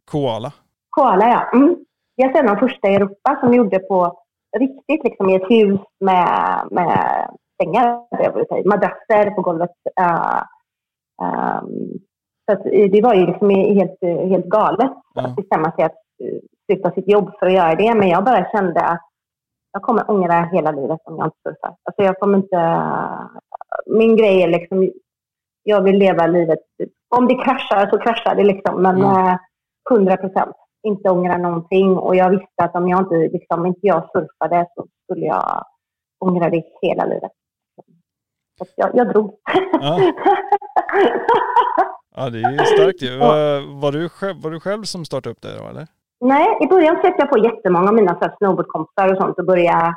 [0.04, 0.52] koala?
[0.90, 1.58] Koala, ja.
[1.58, 1.77] Mm.
[2.20, 4.18] Jag är de första i Europa som gjorde på
[4.58, 6.28] riktigt, liksom i ett hus med,
[6.70, 7.28] med
[7.62, 7.88] sängar,
[8.68, 9.70] madrasser på golvet.
[10.00, 10.42] Uh,
[11.22, 11.98] um,
[12.46, 15.26] så att eh, det var ju liksom helt, eh, helt galet Ja.
[15.26, 17.94] att bestämma sig att eh, sluta sitt jobb för att göra det.
[17.94, 19.00] Men jag bara kände att
[19.72, 21.76] jag kommer ångra hela livet om jag inte surfar.
[21.84, 22.82] Alltså jag kommer inte...
[23.86, 24.90] Min grej är liksom,
[25.62, 26.58] jag vill leva livet.
[27.16, 28.82] Om det kraschar så kraschar det liksom.
[28.82, 29.26] Men Mm.
[29.26, 29.36] eh,
[29.90, 30.56] 100 procent.
[30.88, 31.96] Inte ångra någonting.
[31.96, 35.64] Och jag visste att om jag inte, liksom, inte jag surfade så skulle jag
[36.18, 37.32] ångra det hela livet.
[38.58, 39.34] Så jag, jag drog.
[39.80, 40.00] Ja.
[42.20, 43.18] Ja, det är ju starkt ju.
[43.18, 45.86] Var, var, du själv, var du själv som startade upp det då eller?
[46.20, 49.94] Nej, i början sökte jag på jättemånga av mina snowboardkompisar och sånt och började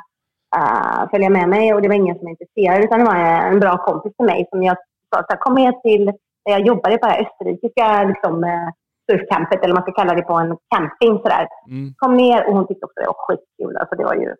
[0.56, 3.16] uh, följa med mig och det var ingen som var intresserad utan det var
[3.52, 4.76] en bra kompis till mig som jag
[5.14, 6.12] sa kom med till,
[6.44, 8.68] jag jobbade på det här österrikiska liksom, eh,
[9.10, 11.46] surfcampet eller man ska kalla det på en camping sådär.
[11.68, 11.94] Mm.
[11.96, 13.76] Kom ner och hon tyckte också det var skitkul.
[13.76, 14.34] Alltså det var ju,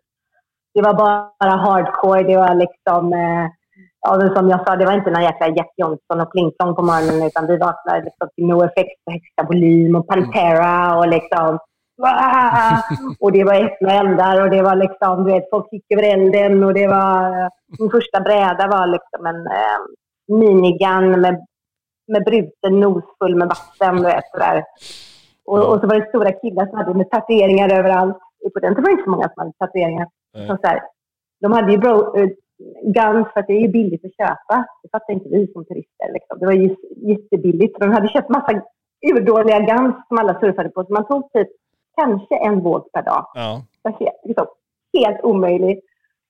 [0.73, 3.47] det var bara hardcore, det var liksom eh,
[4.05, 7.27] Ja, som jag sa, det var inte någon jäkla Jack Johnson och plingplong på morgonen
[7.27, 11.59] utan vi vaknade liksom till NoFX på högsta volym och Pantera och liksom
[13.19, 16.63] och det var öppna eldar och det var liksom, du vet, folk gick över elden
[16.63, 17.49] och det var,
[17.79, 19.79] min första bräda var liksom en eh,
[20.27, 21.45] minigun med,
[22.07, 24.63] med bruten nos full med vatten, du vet sådär.
[25.45, 28.17] Och, och så var det stora killar som hade med tatueringar överallt.
[28.53, 30.07] På den tiden var det inte så många som hade tatueringar.
[30.33, 30.47] Nej.
[30.47, 30.81] Så här,
[31.41, 32.29] de hade ju bro, eh,
[32.83, 34.65] guns för att det är ju billigt att köpa.
[34.83, 36.13] Det fattar inte vi som turister.
[36.13, 36.39] Liksom.
[36.39, 37.79] Det var ju jättebilligt.
[37.79, 38.61] De hade köpt massa
[39.11, 40.83] urdåliga guns som alla surfade på.
[40.83, 41.47] Så man tog typ
[41.97, 43.25] kanske en våg per dag.
[43.33, 43.61] Ja.
[43.83, 44.47] Det var helt, liksom,
[44.97, 45.85] helt omöjligt.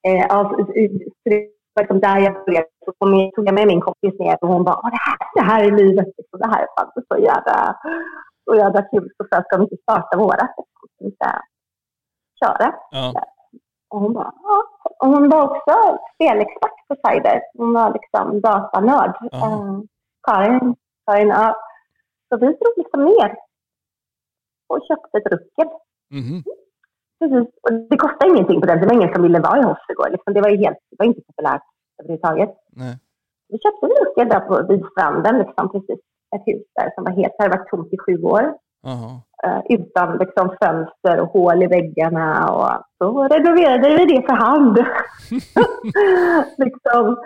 [0.08, 2.68] Eh, av, så det var liksom där jag började.
[2.86, 5.42] Så kom tog jag med min kompis ner och hon bara, "Åh, det här, det
[5.52, 6.08] här är livet.
[6.18, 6.40] Liksom.
[6.40, 7.80] Det här är fan så jävla,
[8.46, 9.10] så jävla kul.
[9.18, 10.52] Så för ska vi inte starta vårat?
[11.00, 11.30] Vi ska
[12.40, 12.76] köra.
[12.92, 13.14] Ja.
[13.90, 14.64] Och hon bara, ja.
[15.00, 17.42] Och hon var också spelexpert på Cyber.
[17.58, 19.18] Hon var liksom datanörd.
[19.32, 19.48] Jaha.
[19.52, 19.80] Eh,
[20.28, 21.56] Karin, Karin, ja.
[22.30, 23.36] Så vi drog liksom ner
[24.68, 25.68] och köpte ett ruckel.
[26.12, 26.44] Mhm.
[27.24, 27.50] Precis.
[27.64, 28.88] Och det kostade ingenting på den.
[28.88, 30.12] Var ingen som ville vara i Hossegård.
[30.12, 31.62] Liksom, det var ju helt, det var inte populärt
[32.00, 32.50] överhuvudtaget.
[32.72, 32.98] Nej.
[33.50, 36.00] Vi köpte ett ruckel där på, vid stranden, liksom, precis.
[36.36, 38.54] Ett hus där som var helt, det hade varit tomt i sju år.
[39.44, 42.54] Eh, utan liksom, fönster och hål i väggarna.
[42.54, 44.78] Och så renoverade vi det för hand.
[46.58, 47.18] liksom,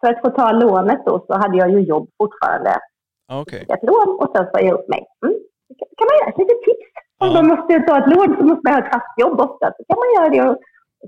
[0.00, 2.74] för att få ta lånet då så hade jag ju jobb fortfarande.
[3.28, 3.66] Ja, Okej.
[3.68, 5.06] Ett lån och sen sa jag upp mig.
[5.26, 5.38] Mm.
[5.68, 6.28] Det kan man göra.
[6.30, 6.89] Ett litet tips.
[7.20, 9.66] Om man måste ta ett lån så måste man ha ett fast jobb ofta.
[9.76, 10.56] Så kan man göra det och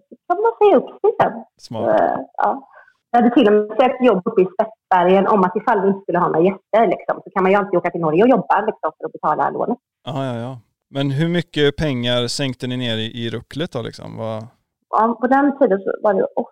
[0.08, 1.32] så kan man säga upp sig sen.
[1.56, 2.00] Så, Smart.
[2.00, 2.68] eh, ja.
[3.10, 6.00] Jag hade till och med sökt jobb uppe i Spetsbergen om att ifall vi inte
[6.02, 8.60] skulle ha några gäster liksom, så kan man ju alltid åka till Norge och jobba
[8.60, 9.78] liksom, för att betala lånet.
[10.04, 10.58] Ja, ja, ja.
[10.90, 14.16] Men hur mycket pengar sänkte ni ner i, i rucklet då liksom?
[14.16, 14.46] Vad...
[14.90, 16.50] Ja, på den tiden så var det åt-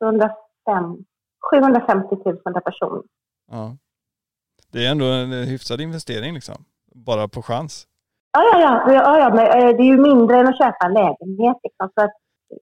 [0.00, 1.04] 805,
[1.50, 3.02] 750 000 per person.
[3.50, 3.76] Ja.
[4.72, 6.64] Det är ändå en hyfsad investering liksom.
[6.94, 7.86] Bara på chans.
[8.32, 8.92] Ja, ja, ja.
[8.92, 11.56] ja, ja men, eh, det är ju mindre än att köpa en lägenhet.
[11.62, 12.14] Liksom, så att,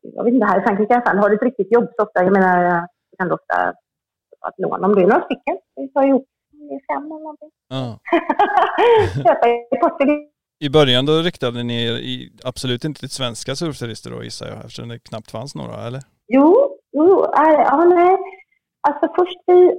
[0.02, 2.02] jag vet inte, här i Frankrike i alla fall, har du ett riktigt jobb så
[2.02, 3.56] ofta, jag menar, eh, du kan du ofta
[4.40, 5.56] ta ett lån om du är några stycken.
[5.76, 6.26] Vi tar ihop
[6.92, 7.50] fem eller någonting.
[7.68, 7.98] Ja.
[9.24, 10.28] Köpa i Portugal.
[10.60, 14.56] I början då riktade ni er i, absolut inte till svenska surfturister då gissar jag
[14.56, 16.02] eftersom det knappt fanns några eller?
[16.26, 18.16] Jo, jo, äh, ja, nej.
[18.88, 19.74] Alltså först vi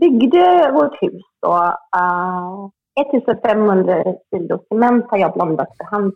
[0.00, 1.54] byggde vårt hus då.
[1.96, 6.12] Uh, 1500 kilo cement har jag blandat för hand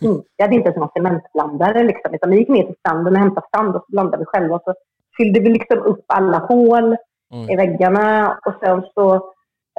[0.00, 0.24] hink.
[0.36, 2.14] Jag hade inte ens någon cementblandare liksom.
[2.14, 4.54] Utan vi gick ner till stranden och hämtade sand och så blandade vi själva.
[4.54, 4.74] Och så
[5.16, 6.96] fyllde vi liksom upp alla hål
[7.34, 7.52] Oj.
[7.52, 9.14] i väggarna och sen så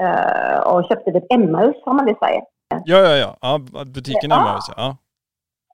[0.01, 2.41] eh, och köpte vi ett Emmaus, har man det i Sverige.
[2.85, 3.35] Ja, ja, ja.
[3.41, 4.59] ja butiken är Ja.
[4.77, 4.97] Ja.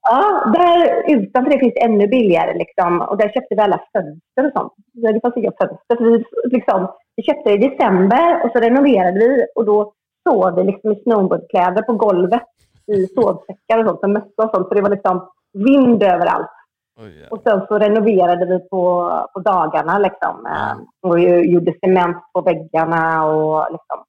[0.10, 3.02] Ja, där utanför det finns det ännu billigare liksom.
[3.02, 4.74] Och där köpte vi alla fönster och sånt.
[4.94, 5.96] Så Det fanns inga fönster.
[5.98, 6.24] Så vi,
[6.56, 9.94] liksom, vi köpte i december och så renoverade vi och då
[10.30, 12.44] sov vi liksom i snowboardkläder på golvet
[12.88, 14.68] i sovsäckar och sånt, med mössa och sånt.
[14.68, 16.48] Så det var liksom vind överallt.
[16.98, 17.28] Ja.
[17.32, 20.36] Och sen så renoverade vi på, på dagarna liksom.
[20.44, 20.76] Ja.
[21.10, 24.04] Och gjorde cement på väggarna och liksom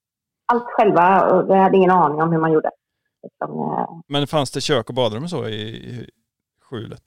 [0.45, 1.21] allt själva.
[1.29, 2.69] Och jag hade ingen aning om hur man gjorde.
[3.23, 6.09] Liksom, eh, Men fanns det kök och badrum och så i, i
[6.69, 7.01] skjulet?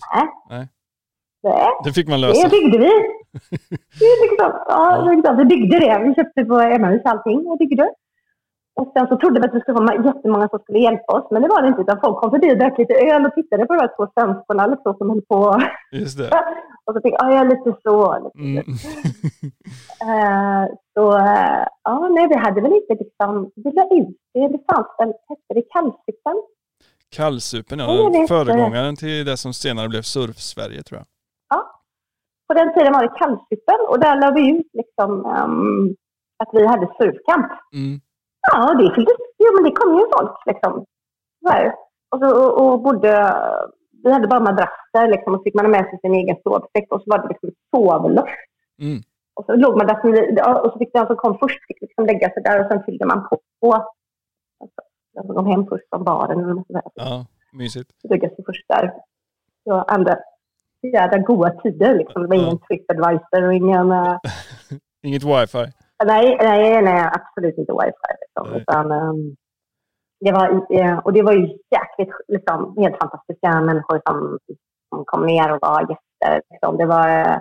[1.43, 2.43] det, Det fick man lösa.
[2.49, 2.91] det byggde vi.
[3.99, 5.33] Det liksom, ja, Ja.
[5.33, 5.99] vi byggde det.
[6.05, 7.91] Vi köpte på Emmaus allting och byggde.
[8.75, 11.27] Och sen så trodde vi att det skulle vara jättemånga som skulle hjälpa oss.
[11.31, 11.83] Men det var det inte.
[11.83, 14.67] Utan folk kom förbi och drack lite öl och tittade på de här två svenskorna
[14.67, 15.61] liksom, som höll på.
[15.93, 16.29] Just det.
[16.85, 17.97] Och så tänkte jag, ja, jag är lite så.
[18.25, 18.39] Lite.
[18.39, 18.65] Mm.
[20.09, 24.61] Eh, så eh, ja, nej, vi hade väl inte liksom, vi la ut det, det
[24.73, 26.43] fanns väl, hette det Kallsupen?
[27.17, 28.27] Kallsupen, Ja, ja.
[28.29, 31.07] Föregångaren till det som senare blev Surf-Sverige tror jag.
[32.51, 35.97] På den tiden var det Kallsupen och där la vi ut liksom ehm,
[36.43, 37.51] att vi hade surfkamp.
[37.75, 38.01] Mm.
[38.53, 40.85] Ja, det fylldes, jo men det kom ju folk liksom.
[42.13, 43.37] Och, så, och, och bodde,
[44.05, 47.01] vi hade bara madrasser liksom och så fick man med sig sin egen sovsäck och
[47.03, 48.29] så var det liksom ett sovloft.
[48.81, 48.99] Mm.
[49.35, 49.77] Och så låg
[50.17, 52.67] i- ja, och så fick den som kom först fick liksom lägga sig där och
[52.73, 53.29] sen fyllde man
[53.61, 53.73] på.
[54.61, 54.81] Alltså,
[55.15, 56.83] den som kom hem först från baren eller något sådär.
[56.95, 57.91] Ja, mysigt.
[58.11, 58.93] lägga sig först där.
[59.65, 60.19] Så andra
[60.93, 62.23] jävla goda tider liksom.
[62.23, 63.93] Det var ingen Tripadvisor och ingen...
[63.93, 64.19] eh,
[65.03, 65.65] Inget wifi.
[66.05, 68.13] Nej, nej, nej, absolut inte wifi.
[68.21, 68.51] Liksom.
[68.51, 68.61] Nej.
[68.61, 69.37] Utan, ehm,
[70.25, 70.47] det var,
[70.79, 74.39] eh, och det var ju jäkligt, liksom, helt fantastiska människor som,
[74.89, 76.43] som kom ner och var gäster.
[76.51, 76.77] Liksom.
[76.77, 77.39] Det var eh,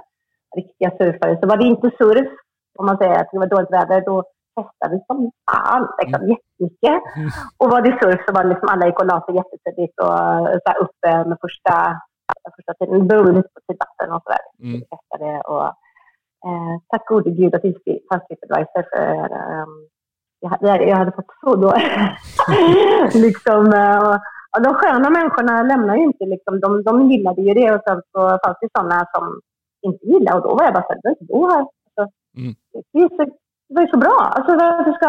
[0.56, 1.40] riktiga surfare.
[1.42, 2.32] Så var det inte surf,
[2.80, 4.24] om man säger att det var dåligt väder, då
[4.56, 6.98] testade vi som fan, liksom, jättemycket.
[7.18, 7.30] Mm.
[7.60, 10.20] Och var det surf så var det liksom alla gick och la sig jättetidigt och
[10.52, 11.76] eh, så här uppe med första,
[12.58, 13.00] första tiden.
[13.36, 14.44] Lite på tidvatten och sådär.
[14.64, 14.82] Mm.
[15.54, 15.70] Och
[16.46, 19.70] eh, tack gode gud att Tripadvisor för ehm,
[20.40, 21.74] jag, hade- jag hade fått så då.
[23.26, 24.18] liksom, eh,
[24.58, 26.26] och de sköna människorna lämnar ju inte.
[26.26, 29.40] Liksom, de, de gillade ju det och sen så fanns det sådana som
[29.82, 31.60] inte gillade och då var jag bara så här, "Det är inte då här.
[31.60, 32.54] Alltså, Mm.
[32.94, 33.24] det, är så,
[33.70, 34.18] det var ju så bra.
[34.36, 35.08] Alltså, varför ska,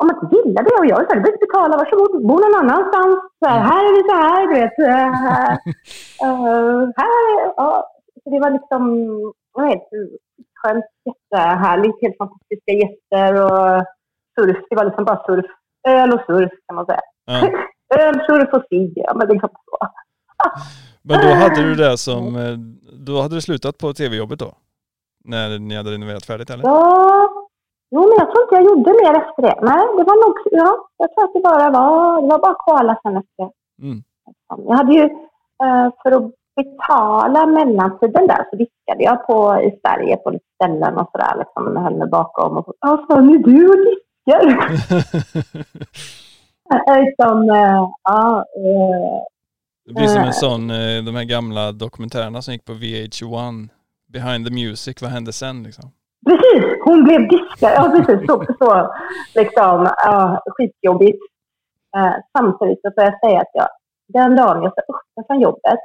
[0.00, 2.54] om man inte gillar det och jag är här, du behöver betala, varsågod, bo någon
[2.62, 3.16] annanstans.
[3.40, 4.78] Så här, här är det så här, du vet.
[4.78, 5.52] eh,
[6.28, 7.90] eh, här, ja.
[8.24, 8.82] Så det var liksom,
[9.56, 9.82] jag vet,
[10.64, 13.84] skönt, jättehärligt, helt fantastiska gäster och
[14.34, 14.58] surf.
[14.70, 15.46] Det var liksom bara surf.
[15.88, 17.00] Öl och surf kan man säga.
[17.26, 17.50] Ja.
[17.98, 18.92] Öl, surf och cigg.
[18.96, 19.78] Ja, men liksom så.
[21.08, 22.56] Men då hade du det som, eh,
[23.06, 24.52] då hade du slutat på tv-jobbet då?
[25.24, 26.64] När ni hade renoverat färdigt eller?
[26.64, 27.28] Ja,
[27.90, 29.58] jo, men jag tror inte jag gjorde mer efter det.
[29.62, 32.98] Nej, det var nog, ja, jag tror att det bara var, det var bara koala
[33.02, 33.50] sen efter det.
[33.86, 34.02] Mm.
[34.68, 35.04] Jag hade ju,
[35.64, 40.98] eh, för att betala mellantiden där så diskade jag på, i Sverige på lite ställen
[40.98, 41.38] och sådär.
[41.38, 44.46] Liksom, jag höll mig bakom och ja, fan är du och diskar?
[47.04, 49.22] liksom, eh, ja, eh,
[49.86, 50.26] Det blir som Eh.
[50.26, 53.68] en sån, eh, de här gamla dokumentärerna som gick på VH1,
[54.12, 55.90] Behind the Music, vad hände sen liksom?
[56.26, 57.72] Precis, hon blev diskad.
[57.76, 58.26] Ja, precis.
[58.26, 58.94] Så, så
[59.34, 61.18] liksom, ja, skitjobbigt.
[61.96, 63.68] Eh, samtidigt så får jag säga att jag,
[64.08, 65.78] den dagen jag sa upp från jobbet eh,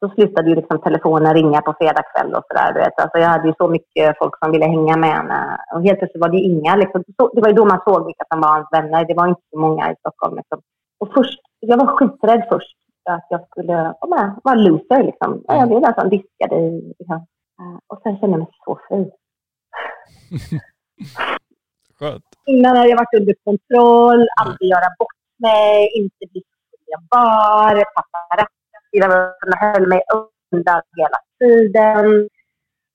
[0.00, 2.90] så slutade ju liksom telefonen ringa på fredagskväll och sådär.
[2.96, 5.58] Alltså, jag hade ju så mycket folk som ville hänga med henne.
[5.74, 6.76] Och helt plötsligt var det inga.
[6.76, 9.04] Liksom, det var ju då man såg vilka som var hans vänner.
[9.04, 10.36] Det var inte så många i Stockholm.
[10.36, 10.60] Liksom.
[11.00, 15.02] Och först, jag var skiträdd först för att jag skulle ja, men, vara loser.
[15.02, 15.44] Liksom.
[15.46, 16.94] Ja, Jag blev nästan diskad i...
[16.98, 17.16] Liksom.
[17.60, 19.10] Eh, Och sen kände jag mig så fri.
[21.98, 22.24] Skönt.
[22.46, 27.84] Innan hade jag varit under kontroll, aldrig göra bort mig, inte bli som jag var,
[27.96, 28.59] paparazzi
[28.92, 30.02] som höll mig
[30.52, 32.28] undan hela tiden.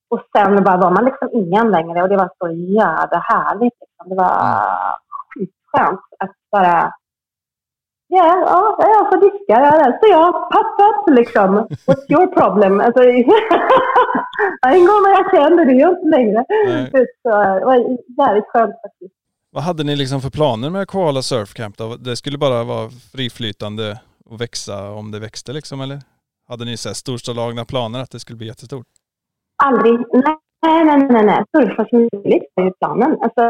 [0.10, 3.74] Och sen bara var man liksom ingen längre och det var så jävla härligt.
[3.82, 4.10] Liksom.
[4.10, 4.60] Det var
[5.30, 6.94] skitskönt att bara
[8.08, 9.40] Ja, ja, jag får diska.
[9.48, 11.68] Ja, Så jag, papp, papp, liksom.
[11.88, 12.80] What's your problem?
[12.82, 13.04] Alltså,
[14.68, 16.46] en gång var jag känd och det jag inte längre.
[16.68, 16.90] Nej.
[16.92, 17.76] Så det var
[18.18, 19.14] jävligt skönt faktiskt.
[19.52, 21.96] Vad hade ni liksom för planer med Koala Surf Camp då?
[21.96, 24.00] Det skulle bara vara friflytande
[24.30, 26.00] och växa om det växte liksom eller?
[26.48, 28.86] Hade ni så här storslagna planer att det skulle bli jättestort?
[29.64, 29.94] Aldrig.
[30.14, 31.44] Nej, nej, nej, nej.
[31.58, 33.18] Surfa som möjligt var ju planen.
[33.22, 33.44] Alltså,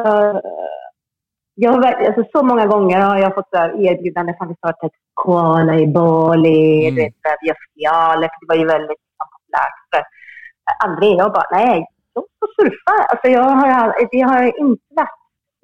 [1.55, 5.75] jag har, alltså, så många gånger har jag fått erbjudanden från att starta ett koala
[5.79, 6.95] i Bali, Mm.
[6.95, 7.13] du vet,
[7.73, 10.05] filialer, för det var ju väldigt populärt.
[10.83, 11.11] Aldrig.
[11.17, 13.03] Jag bara, nej, jag får surfa.
[13.11, 15.09] Alltså, jag har, det har inte varit.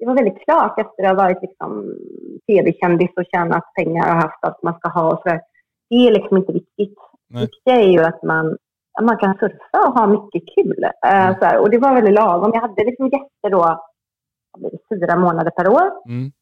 [0.02, 1.94] Det var väldigt klart efter att ha varit liksom,
[2.46, 5.40] tv-kändis och tjänat pengar och haft allt man ska ha och så där.
[5.90, 6.94] Det är liksom inte viktigt.
[7.28, 8.56] Det viktiga är ju att man,
[8.98, 10.84] att man kan surfa och ha mycket kul.
[10.84, 11.34] Eh, Mm.
[11.38, 11.58] så här.
[11.60, 12.50] Och det var väldigt lagom.
[12.54, 13.80] Jag hade liksom gäster då
[14.94, 15.86] fyra månader per år.
[16.08, 16.32] Mm.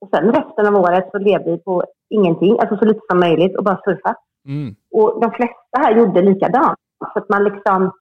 [0.00, 3.56] Och sen resten av året så levde vi på ingenting, alltså så lite som möjligt
[3.58, 4.14] och bara surfa.
[4.48, 4.74] Mm.
[4.92, 6.78] Och de flesta här gjorde likadant.
[7.12, 7.92] Så att man liksom...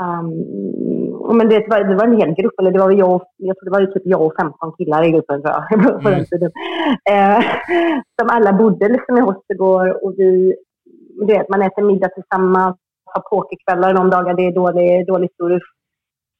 [0.00, 3.56] Um, men det, var, det var en hel grupp, eller det var jag, och- jag
[3.58, 5.68] tror det var typ jag och 15 killar i gruppen tror jag,
[6.02, 6.18] på Mm.
[6.18, 6.52] den tiden.
[7.10, 7.40] Eh,
[8.20, 10.54] som alla bodde liksom i Hostergård och vi,
[11.20, 15.62] du vet, man äter middag tillsammans, har pokerkvällar de dagar det är dålig, dålig surf,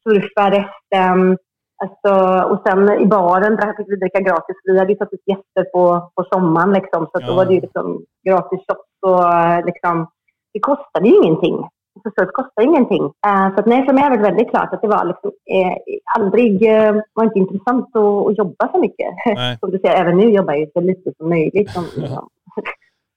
[0.05, 1.39] surfa resten.
[1.83, 2.13] Alltså,
[2.53, 4.57] och sen i baren drack fick vi dricka gratis.
[4.65, 7.37] Vi hade ju ut gäster på, på sommaren liksom, så att då Ja.
[7.37, 10.07] var det ju liksom gratis shots och liksom,
[10.53, 11.57] det kostade ju ingenting.
[12.03, 13.05] Så surf kostar ingenting.
[13.27, 15.31] Eh, så att nej, för mig har det varit väldigt klart att det var liksom,
[15.51, 15.77] eh,
[16.19, 19.09] aldrig, eh, var inte intressant att, att jobba så mycket.
[19.27, 19.59] Nej.
[19.61, 21.71] Som du säger, även nu jobbar jag ju så lite som möjligt.
[21.71, 22.29] Som, liksom,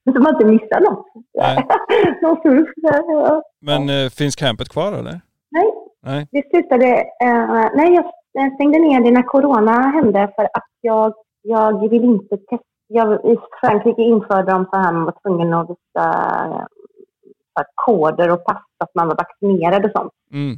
[0.14, 1.06] så man inte missar något.
[2.22, 2.70] Någon surf.
[2.94, 5.22] eh, Men eh, finns campet kvar eller?
[5.52, 5.72] Nej,
[6.04, 6.28] Nej.
[6.32, 6.86] det slutade...
[7.24, 12.38] Eh, nej, jag stängde ner det när corona hände för att jag, jag vill inte
[12.38, 12.64] testa.
[12.88, 16.68] Jag, I Frankrike införde de så här man var tvungen att visa
[17.56, 20.14] här, koder och pass att man var vaccinerad och sånt.
[20.32, 20.58] Mm.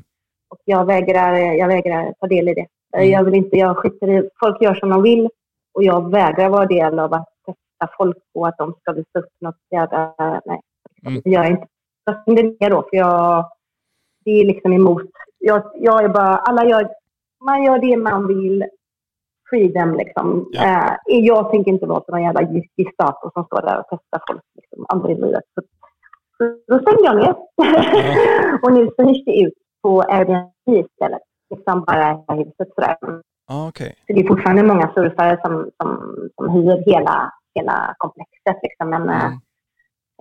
[0.50, 2.68] Och jag vägrar, jag vägrar ta del i det.
[2.98, 3.10] Mm.
[3.10, 5.30] Jag vill inte, jag skiter i, folk gör som de vill
[5.74, 9.32] och jag vägrar vara del av att testa folk på att de ska visa upp
[9.40, 10.14] något jävla...
[10.46, 10.62] Nej,
[11.08, 11.22] Mm.
[11.24, 11.68] det jag inte.
[12.06, 13.52] Jag ner då för jag,
[14.26, 15.10] det är liksom emot.
[15.38, 16.90] Jag, jag är bara, alla gör,
[17.46, 18.66] man gör det man vill.
[19.50, 20.50] Freedom liksom.
[20.52, 20.64] Ja.
[20.64, 22.42] Eh, jag tänker inte vara någon jävla
[22.78, 25.44] gestapo som står där och testar folk liksom, aldrig i livet.
[25.56, 25.62] Så,
[26.38, 27.30] så då stängde jag ner.
[28.64, 31.22] och nu så hyrs det ut på Airbnb istället.
[31.50, 32.98] Liksom bara huset sådär.
[33.48, 33.96] Ah, Okej.
[34.08, 38.58] Så det är fortfarande många surfare som, som, som hyr hela, hela komplexet.
[38.64, 38.90] Liksom.
[38.90, 39.32] Men eh,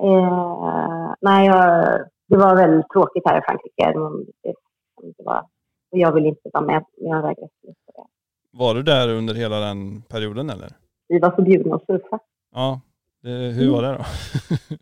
[0.02, 0.18] Mm.
[0.24, 1.98] eh, nej, jag,
[2.28, 3.92] det var väldigt tråkigt här i Frankrike.
[4.42, 5.38] Det, var,
[5.92, 6.84] och jag vill inte vara med.
[6.96, 7.48] Jag vägrar.
[8.52, 10.68] Var du där under hela den perioden eller?
[11.08, 12.18] Vi var förbjudna att surfa.
[12.54, 12.80] Ja.
[13.22, 14.04] Det, hur var det då?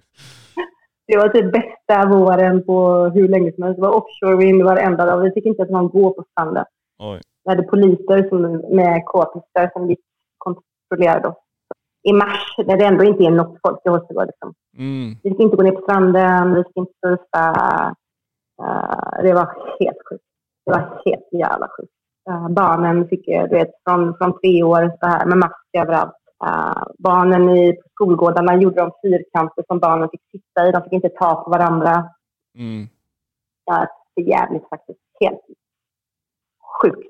[1.06, 3.76] Det var typ bästa våren på hur länge som helst.
[3.76, 5.20] Det var offshore-vind varenda dag.
[5.20, 6.64] Vi fick inte ens någon gå på stranden.
[6.98, 7.20] Oj.
[7.44, 8.40] Vi hade poliser som,
[8.76, 10.00] med k-pistar som gick
[10.38, 11.36] kontrollerade oss.
[12.02, 14.26] I mars, när det ändå inte är något folk i Hållsjögård.
[14.26, 14.54] Liksom.
[14.78, 15.14] Mm.
[15.22, 17.46] Vi fick inte gå ner på stranden, vi fick inte surfa.
[18.62, 19.46] Eh, det var
[19.80, 20.24] helt sjukt.
[20.64, 21.92] Det var helt jävla sjukt.
[22.30, 26.21] Eh, barnen fick, du vet, från, från tre år så här med mask överallt.
[26.46, 30.72] Eh, barnen i skolgårdarna gjorde de fyrkanter som barnen fick sitta i.
[30.72, 32.10] De fick inte ta på varandra.
[32.58, 32.88] Mm.
[33.64, 35.00] Ja, för jävligt faktiskt.
[35.20, 35.40] Helt
[36.82, 37.08] sjukt.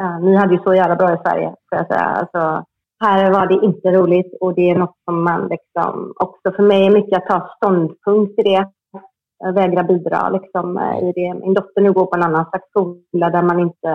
[0.00, 2.04] Eh, ni hade ju så jävla bra i Sverige, får jag säga.
[2.04, 2.64] Alltså,
[3.00, 6.86] här var det inte roligt och det är något som man liksom också för mig
[6.86, 8.70] är mycket att ta ståndpunkt i det.
[9.38, 11.34] Jag vägrar bidra liksom eh, i det.
[11.34, 13.88] Min dotter nu går på en annan slags skola där man inte,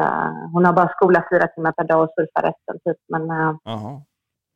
[0.54, 2.98] hon har bara skola fyra timmar per dag och surfar resten typ.
[3.08, 3.32] Men.
[3.32, 3.56] Eh,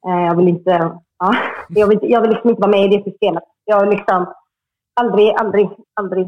[0.03, 1.33] Jag vill inte, ja,
[1.69, 3.43] jag vill, jag vill liksom inte vara med i det systemet.
[3.65, 4.33] Jag liksom
[5.01, 6.27] aldrig, aldrig, aldrig.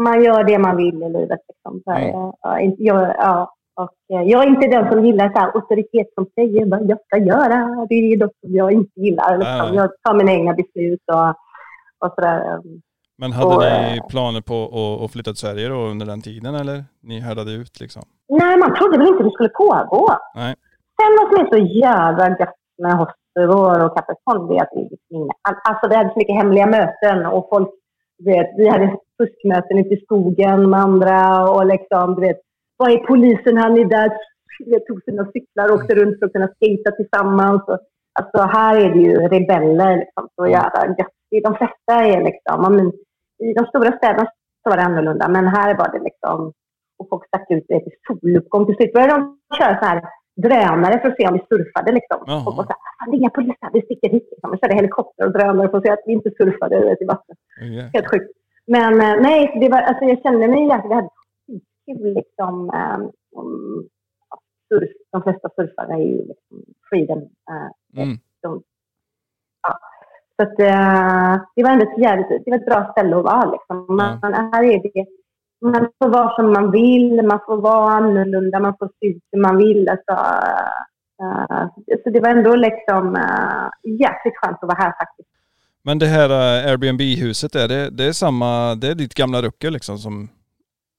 [0.00, 1.40] Man gör det man vill i livet.
[1.48, 1.82] Liksom.
[1.84, 2.14] Så, Mm.
[2.68, 6.26] eh, jag, ja, och, eh, jag är inte den som gillar så här, auktoritet som
[6.34, 7.86] säger vad jag ska göra.
[7.88, 9.38] Det är något som jag inte gillar.
[9.38, 9.74] Liksom.
[9.74, 11.28] Jag tar mina egna beslut och,
[12.08, 12.60] och sådär.
[13.20, 16.20] Men hade Och, ni eh, planer på att, att flytta till Sverige då under den
[16.22, 16.84] tiden eller?
[17.02, 18.02] Ni härdade ut liksom?
[18.28, 20.08] Nej, man trodde väl inte det skulle pågå.
[20.34, 20.54] Nej.
[20.98, 24.88] Sen vad som är så jävla gött med Hosterår och Katrineholm det är att vi,
[25.68, 27.70] alltså, vi hade så mycket hemliga möten och folk,
[28.18, 32.40] du vet, vi hade fuskmöten ute i skogen med andra och liksom, du vet,
[32.76, 33.56] var är polisen?
[33.56, 34.10] Han är där.
[34.58, 37.62] Jag tog sina cyklar och åkte runt för att kunna skejta tillsammans.
[37.68, 37.78] Och,
[38.20, 41.42] alltså här är det ju rebeller liksom, så jävla gött.
[41.42, 42.92] De flesta är liksom, men,
[43.48, 44.26] i de stora städerna
[44.62, 46.52] så var det annorlunda, men här var det liksom
[46.98, 48.66] och folk stack ut i soluppgång.
[48.66, 50.02] Till slut började de köra så här
[50.46, 51.92] drönare för att se om vi surfade.
[51.92, 52.18] Liksom.
[52.26, 52.44] Jaha.
[52.44, 52.68] Var så här,
[52.98, 54.28] "Fan, det är inga poliser, vi sticker hit.
[54.30, 54.50] Liksom.
[54.50, 57.38] De körde helikopter och drönare för att se att vi inte surfade vet, i vattnet.
[57.62, 57.90] Oj, jäklar.
[57.92, 58.30] Helt sjukt.
[58.66, 61.08] Men eh, nej, det var, alltså, jag kände mig att vi hade
[61.46, 62.14] skitkul.
[62.14, 62.70] Liksom,
[63.36, 63.48] om,
[64.30, 64.90] ja, surf.
[65.12, 66.56] De flesta surfare är ju liksom
[66.90, 67.18] freedom.
[67.18, 68.16] eh, Mm.
[68.42, 68.62] så
[70.42, 73.50] att, eh, det var ändå ett jävligt, det var ett bra ställe att vara.
[73.50, 73.96] Liksom.
[73.96, 75.06] Man, här är det,
[75.60, 79.40] man får vara som man vill, man får vara annorlunda, man får se ut hur
[79.40, 79.88] man vill.
[79.88, 80.16] Alltså,
[81.22, 81.66] Uh,
[82.04, 83.68] så det var ändå liksom uh,
[84.00, 85.28] jäkligt skönt att vara här faktiskt.
[85.82, 89.72] Men det här uh, Airbnb-huset, är det, det är samma, det är ditt gamla ruckel
[89.72, 90.28] liksom som,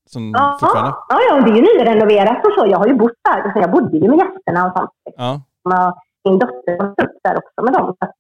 [0.06, 0.94] som ja, fortfarande?
[1.10, 2.68] Ja, ja, det är ju nyrenoverat och så.
[2.68, 3.62] Jag har ju bott där.
[3.62, 4.92] Jag bodde ju med gästerna och sånt.
[5.18, 5.42] Ja.
[5.64, 7.96] Och min dotter var upp där också med dem.
[8.00, 8.18] Så att,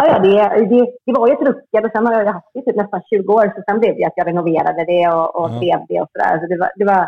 [0.00, 2.62] ja, ja, det, det, det var ju ett ruckel och sen har jag haft det
[2.62, 3.52] typ nästan 20 år.
[3.56, 5.54] Så sen blev det att jag renoverade det och, och Ja.
[5.60, 6.40] drev det och sådär.
[6.40, 7.06] Så det var, det var,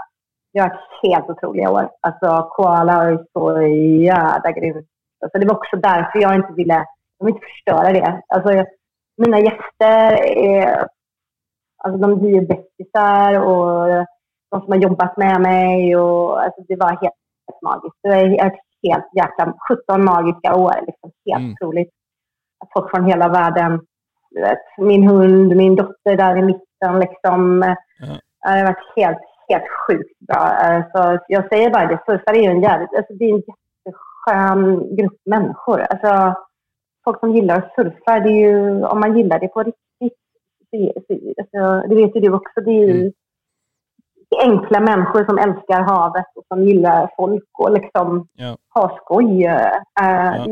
[0.53, 1.90] det var helt otroliga år.
[2.01, 3.62] Alltså koala är så
[4.05, 4.86] jävla grymt.
[5.24, 6.86] Alltså, det var också därför jag inte ville,
[7.18, 8.22] jag ville inte förstöra det.
[8.28, 8.66] Alltså, jag,
[9.16, 10.86] mina gäster är,
[11.84, 13.88] alltså de blir ju bästisar och
[14.51, 17.01] de som har jobbat med mig och alltså, det var helt,
[17.49, 17.97] helt magiskt.
[18.03, 18.16] Det var
[18.88, 21.53] helt jäkla, 17 magiska år, liksom helt Mm.
[21.53, 21.90] otroligt.
[22.62, 23.80] Att folk från hela världen,
[24.30, 27.62] du vet, min hund, min dotter där i mitten liksom.
[28.42, 28.52] Ja.
[28.52, 30.36] Det har varit helt, helt sjukt bra.
[30.36, 33.42] Alltså, jag säger bara det, surfare är ju en jävligt, alltså, det är en
[33.86, 35.80] jätteskön grupp människor.
[35.80, 36.34] Alltså,
[37.04, 40.18] folk som gillar att surfa, det är ju, om man gillar det på riktigt,
[40.70, 40.92] det,
[41.38, 43.12] alltså, det vet ju du också, det är ju Mm.
[44.50, 48.56] enkla människor som älskar havet och som gillar folk och liksom Ja.
[48.74, 49.46] ha skoj.
[49.46, 49.52] Uh,
[50.00, 50.46] Ja.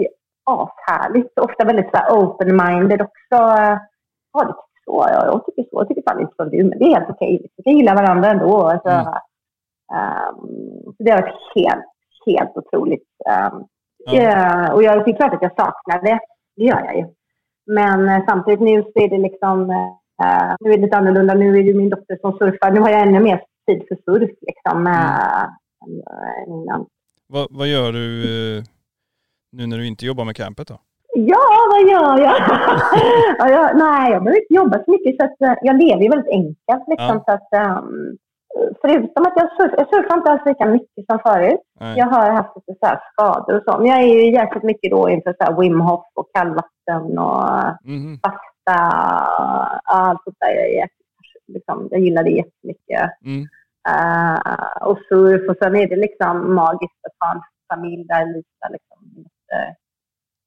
[0.44, 1.38] Ashärligt.
[1.38, 3.44] Ofta väldigt open-minded också.
[3.44, 3.78] Uh,
[4.32, 5.06] ja, det tycker så.
[5.08, 5.68] Ja, jag tycker så.
[5.80, 7.46] Jag tycker fan inte som du, men det är helt okej.
[7.56, 8.62] Vi kan gilla varandra ändå.
[8.62, 9.06] Alltså, Mm.
[9.94, 11.84] ehm, så det har varit helt,
[12.26, 13.04] helt otroligt.
[13.52, 13.64] Um,
[14.16, 16.18] eh, och jag, det är klart att jag saknar det.
[16.56, 17.06] Det gör jag ju.
[17.66, 21.34] Men eh, samtidigt nu så är det liksom, eh, nu är det lite annorlunda.
[21.34, 22.70] Nu är det min dotter som surfar.
[22.70, 24.88] Nu har jag ännu mer tid för surf liksom.
[26.46, 26.86] innan.
[27.28, 28.62] Vad, vad gör du
[29.52, 30.78] nu när du inte jobbar med campet då?
[31.14, 32.36] Ja, vad gör jag?
[33.38, 35.16] ja, jag nej, jag behöver inte jobba så mycket.
[35.16, 36.84] Så att, eh, jag lever ju väldigt enkelt.
[36.88, 37.24] Liksom, Ja.
[37.26, 38.16] så att, ehm,
[38.80, 41.60] förutom att jag, surf, jag surfar inte alls lika mycket som förut.
[41.80, 41.98] Nej.
[41.98, 43.78] Jag har haft lite så här skador och så.
[43.78, 47.44] Men jag är ju jäkligt mycket då inför så här Wim Hof och kallvatten och
[47.84, 48.18] Mhm.
[48.22, 48.78] fasta.
[49.84, 50.48] Allt sånt där.
[50.54, 50.94] Jag, är jätte-
[51.46, 53.10] liksom, jag gillar det jättemycket.
[53.24, 53.46] Mm.
[53.88, 55.50] Eh, och surf.
[55.50, 57.42] Och sen är det liksom magiskt att ha en
[57.74, 59.24] familj där Lisa liksom, uh,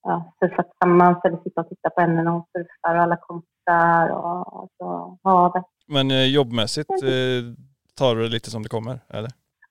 [0.03, 4.09] ja, surfar tillsammans eller sitta och titta på henne när hon surfar och alla kompisar
[4.09, 5.63] och, och så havet.
[5.87, 7.43] Men eh, jobbmässigt eh,
[7.97, 9.29] tar du det lite som det kommer, eller?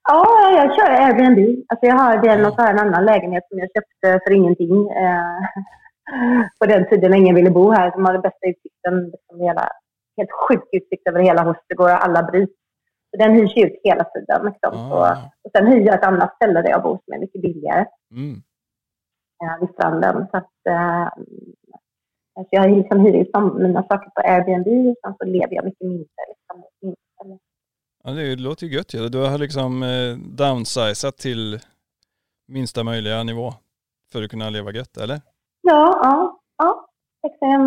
[0.09, 0.27] Ja,
[0.57, 1.65] jag kör Airbnb.
[1.69, 2.49] Alltså jag har den Ja.
[2.49, 4.91] och så har en annan lägenhet som jag köpte för ingenting.
[4.91, 5.41] Eh,
[6.61, 7.91] på den tiden när ingen ville bo här.
[7.91, 9.05] Som har den bästa utsikten.
[9.11, 9.69] Liksom hela,
[10.17, 12.51] helt sjuk utsikt över hela Hostegård och alla bryt.
[13.11, 14.45] Så den hyrs ju ut hela tiden.
[14.47, 14.73] Liksom.
[14.91, 15.17] Så, Ah.
[15.45, 17.85] och sen hyr jag ett annat ställe där jag bor som är mycket billigare.
[18.11, 18.43] Mm.
[19.43, 20.27] Eh, vid stranden.
[20.31, 21.09] Så att, eh,
[22.35, 25.87] så jag liksom hyr ut mina saker på Airbnb och sen så lever jag mycket
[25.87, 26.07] mindre.
[26.29, 27.39] Liksom, mindre.
[28.05, 29.09] Ja, det låter ju gött ju.
[29.09, 31.61] Du har liksom eh, downsizat till
[32.49, 33.55] minsta möjliga nivå
[34.13, 35.21] för att kunna leva gött, eller?
[35.63, 36.89] Ja, ja, ja.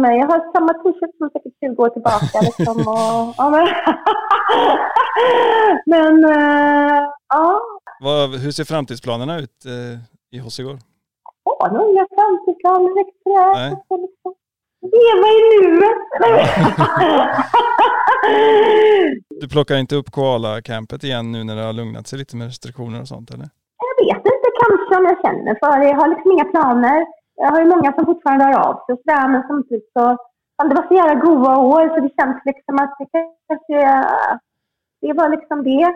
[0.02, 2.42] Jag har samma t-shirt som säkert 20 år tillbaka.
[2.42, 3.68] Liksom, och, ja, men
[5.86, 7.62] men eh, ja,
[8.00, 10.00] Vad, hur ser framtidsplanerna ut eh,
[10.32, 10.80] i Hossegård?
[11.46, 13.44] Har jag framtidsplaner extra.
[13.54, 13.70] Nej.
[14.06, 14.34] Liksom.
[14.82, 16.02] Leva i nuet.
[19.42, 23.02] Du plockar inte upp koala-campet igen nu när det har lugnat sig lite med restriktioner
[23.02, 23.50] och sånt, eller?
[23.82, 25.88] Jag vet inte, kanske om jag känner för det.
[25.90, 27.06] Jag har liksom inga planer.
[27.36, 30.18] Jag har ju många som fortfarande hör av sig och sådär, men samtidigt så...
[30.70, 33.78] Det var så jävla goda år så det känns liksom att det kanske...
[35.02, 35.96] Det var liksom det.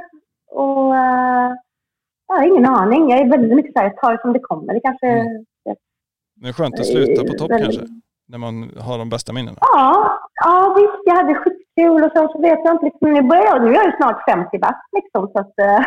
[0.51, 0.93] Och...
[2.30, 3.09] eh, jag har ingen aning.
[3.09, 4.73] Jag är väldigt mycket såhär, jag tar det som det kommer.
[4.73, 5.07] Det kanske...
[5.07, 5.45] Mm.
[6.41, 7.93] Det är skönt att sluta på topp Väldigt- kanske,
[8.27, 9.57] när man har de bästa minnena.
[9.61, 11.01] Ja, ja visst.
[11.05, 12.86] Jag hade skitkul och så, så vet jag inte.
[12.86, 15.21] Liksom, nu, börjar jag, nu är jag ju snart 50 bast liksom.
[15.34, 15.82] Så att, eh,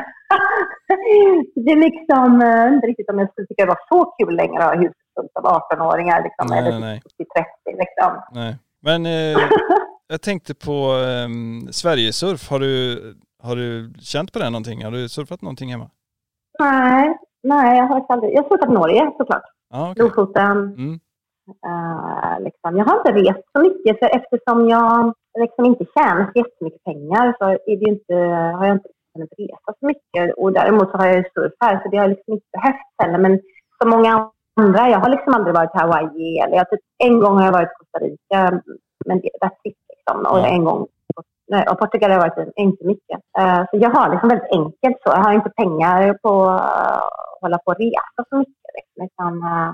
[1.65, 4.59] det är liksom eh, inte riktigt om jag skulle tycka det var så kul längre
[4.65, 6.23] att ha huset fullt av 18-åringar.
[6.23, 7.03] Liksom, Nej, eller nej.
[7.37, 8.13] 30 liksom.
[8.33, 8.57] Nej.
[8.83, 9.39] Men eh,
[10.09, 10.75] jag tänkte på
[11.11, 11.29] eh,
[11.71, 12.51] Sverigesurf.
[12.51, 13.01] Har du,
[13.43, 14.85] har du känt på det någonting?
[14.85, 15.91] Har du surfat någonting hemma?
[16.63, 18.35] Nej, nej, jag har aldrig...
[18.35, 19.43] Jag har surfat Norge såklart.
[19.71, 20.03] Ja, okej.
[20.03, 20.59] Lofoten.
[20.79, 21.01] Mm.
[21.67, 22.77] Eh, liksom.
[22.77, 27.35] Jag har inte rest så mycket för eftersom jag liksom inte tjänar så jättemycket pengar
[27.39, 28.15] så är det inte,
[28.59, 30.35] har jag inte kunnat resa så mycket.
[30.37, 33.19] Och däremot så har jag ju surf här så det har liksom inte behövts heller.
[33.19, 33.41] Men
[33.79, 37.37] som många andra, jag har liksom aldrig varit i Hawaii eller jag, typ, en gång
[37.37, 38.63] har jag varit i Costa Rica
[39.07, 40.27] men det, that's it liksom.
[40.33, 40.87] Och en gång
[41.49, 43.21] Nej, och Portugal har jag varit inte mycket.
[43.39, 45.11] Eh, så jag har liksom väldigt enkelt så.
[45.11, 47.03] Jag har inte pengar på att
[47.41, 48.55] hålla på och resa så mycket.
[48.75, 49.69] Liksom, utan, eh,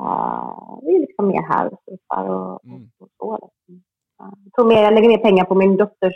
[0.00, 2.90] eh, vi är liksom mer här och surfar och, Mm.
[3.00, 3.32] och så.
[3.42, 3.82] Liksom.
[4.44, 6.14] Jag tror mer jag lägger mer pengar på min dotters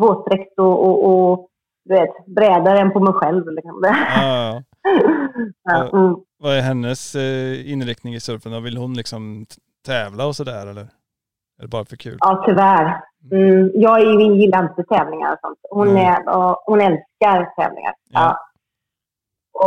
[0.00, 1.48] våtdräkt och, och, och
[1.88, 3.48] vet, brädor än på mig själv.
[3.50, 3.80] Liksom.
[3.82, 4.62] Ja,
[5.64, 6.16] ja, mm.
[6.38, 7.14] vad är hennes
[7.64, 8.62] inriktning i surfen?
[8.62, 9.46] Vill hon liksom
[9.86, 10.86] tävla och sådär eller?
[11.58, 12.16] Det bara för kul?
[12.20, 13.02] Ja, tyvärr.
[13.32, 15.58] Mm, jag är ju- gillar inte tävlingar och sånt.
[15.70, 16.02] Hon, Mm.
[16.06, 17.94] är, och hon älskar tävlingar.
[18.10, 18.20] Ja.
[18.20, 18.38] Ja.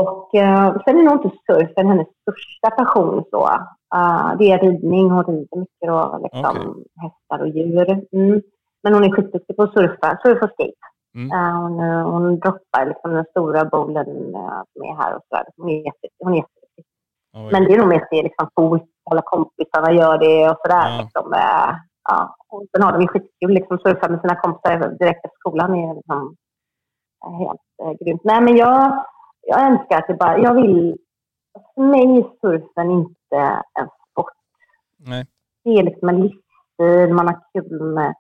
[0.02, 3.24] Och eh, sen är nog inte surfen hennes största passion.
[3.30, 3.48] Så.
[3.96, 5.10] Uh, det är ridning.
[5.10, 6.84] Hon rider mycket då, liksom, Okej.
[7.02, 7.90] hästar och djur.
[8.12, 8.42] Mm.
[8.84, 10.72] Men hon är skitduktig på att surfa, surfa och skate.
[11.16, 11.32] Mm.
[11.32, 15.36] Eh, hon, eh, hon droppar liksom den stora bowlen uh, som är här och så
[15.36, 15.46] där.
[15.58, 16.86] Hon är, jätteduktig.
[17.34, 18.84] Vad Men det är nog mest det liksom coolt.
[19.12, 20.90] Alla kompisarna gör det och sådär.
[20.90, 21.02] Ja.
[21.02, 21.76] Liksom, eh,
[22.10, 22.36] ja.
[22.50, 23.52] Och sen har de ju skitkul.
[23.52, 26.36] Liksom, surfa med sina kompisar direkt efter skolan är liksom
[27.26, 28.22] eh, helt eh, grymt.
[28.24, 29.06] Nej, men jag,
[29.42, 30.38] jag önskar att det bara...
[30.38, 30.98] Jag vill...
[31.76, 34.34] För mig är surfen inte en sport.
[34.98, 35.28] Nej.
[35.64, 37.14] Det är liksom en livsstil.
[37.14, 38.14] Man har kul med...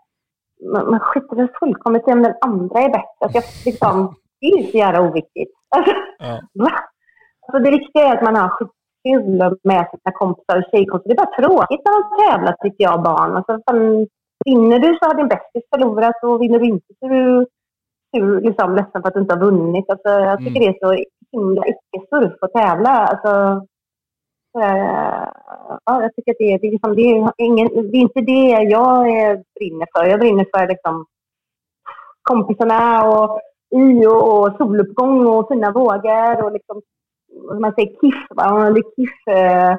[0.73, 3.07] Man, man skiter väl fullkomligt i om den andra är bättre.
[3.19, 5.51] Alltså, jag, liksom, det är ju så jävla oviktigt.
[5.75, 6.41] Alltså, Ja.
[7.47, 8.49] Alltså det viktiga är att man har
[9.03, 11.09] skitkul med sina kompisar och tjejkompisar.
[11.09, 13.35] Det är bara tråkigt när man tävlar tycker jag barn.
[13.35, 14.07] Alltså, fan,
[14.45, 17.45] vinner du så har din bästis förlorat och vinner du inte så är du
[18.15, 19.89] sur, liksom, ledsen för att du inte har vunnit.
[19.89, 22.89] Alltså, jag tycker det är så himla icke-surf att tävla.
[22.89, 23.31] Alltså,
[24.59, 25.27] eh,
[25.85, 28.21] ja, jag tycker att det är, det, är liksom, det, är ingen, det är inte
[28.21, 30.05] det jag eh, brinner för.
[30.05, 31.05] Jag brinner för liksom,
[32.21, 33.39] kompisarna och
[33.75, 36.81] i och, och soluppgång och fina vågor och liksom,
[37.33, 38.25] vad man säger, kiff.
[38.29, 38.69] Va?
[38.69, 39.71] Det är kiff, eh,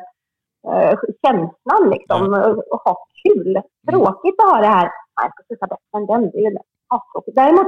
[0.72, 2.32] eh, liksom.
[2.32, 3.60] Och, och ha kul.
[3.90, 4.84] Tråkigt att ha det här.
[4.84, 6.30] Nej, jag ska sluta bättre än den.
[6.30, 6.56] Det är ju
[6.88, 7.36] aftråkigt.
[7.36, 7.66] Däremot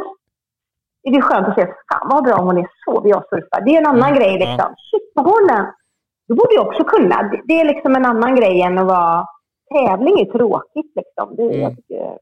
[1.02, 3.60] är det skönt att se, fan vad bra hon är, så vill jag surfa.
[3.64, 4.74] Det är en annan Mm, grej liksom.
[4.90, 5.66] Shit, på hålen.
[6.28, 7.22] Det borde jag också kunna.
[7.22, 9.26] Det, det är liksom en annan grej än att vara...
[9.74, 11.36] Tävling är tråkigt liksom.
[11.36, 11.60] Det, Mm.
[11.60, 12.18] jag tycker,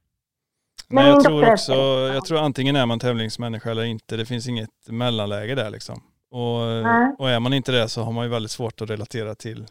[0.90, 1.72] Men jag tror också,
[2.14, 4.16] jag tror antingen är man tävlingsmänniska eller inte.
[4.16, 6.00] Det finns inget mellanläge där liksom.
[6.32, 7.14] Och, Nej.
[7.18, 9.66] och är man inte det så har man ju väldigt svårt att relatera till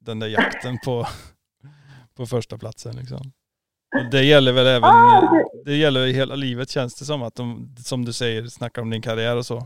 [0.00, 1.06] den där jakten på,
[2.16, 3.20] på första platsen liksom.
[3.96, 5.32] Och det gäller väl även, Ah,
[5.64, 8.90] det- gäller i hela livet känns det som att de, som du säger, snackar om
[8.90, 9.62] din karriär och så.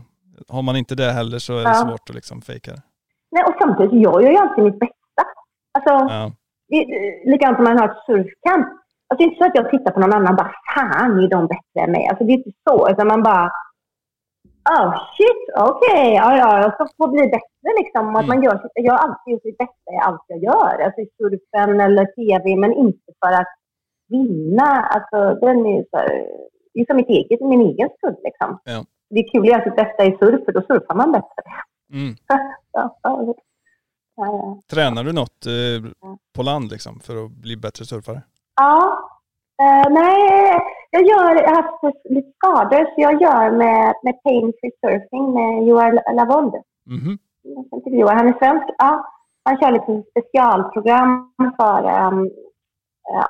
[0.49, 1.73] Har man inte det heller så är det Ja.
[1.89, 2.81] svårt att liksom fejka det.
[3.31, 5.23] Nej, och samtidigt, jag gör ju alltid mitt bästa.
[5.73, 6.31] Alltså, Ja.
[6.69, 6.85] det
[7.31, 8.67] likadant som man har ett surfcamp.
[9.09, 11.27] Alltså, det är inte så att jag tittar på någon annan och bara fan är
[11.29, 12.07] de bättre än mig.
[12.07, 12.89] Alltså, det är inte så.
[12.91, 13.51] Utan man bara
[14.73, 18.15] oh shit, okej, ja, ja, jag ska få bli bättre liksom.
[18.15, 20.81] Att man gör jag har alltid gjort mitt bästa i allt jag gör.
[20.85, 23.53] Alltså i surfen eller tv, men inte för att
[24.07, 24.69] vinna.
[24.95, 26.09] Alltså den är så här,
[26.73, 28.59] det är som mitt eget, min egen skull liksom.
[28.63, 28.85] Ja.
[29.09, 31.43] Det är kul att göra sitt bästa i surf, för då surfar man bättre.
[31.93, 32.15] Mm.
[32.71, 33.35] Ja, ja,
[34.15, 34.61] ja.
[34.71, 38.21] Tränar du något eh, på land liksom för att bli bättre surfare?
[38.55, 39.09] Ja.
[39.61, 40.59] Eh, nej,
[40.91, 45.33] jag, gör, jag har haft lite skador så jag gör med, med Pain Free Surfing
[45.33, 46.53] med Joar Lavold.
[47.41, 48.15] Jag intervjuar.
[48.15, 48.65] Han är svensk.
[48.77, 49.05] Ja,
[49.43, 52.31] han kör liksom specialprogram för um,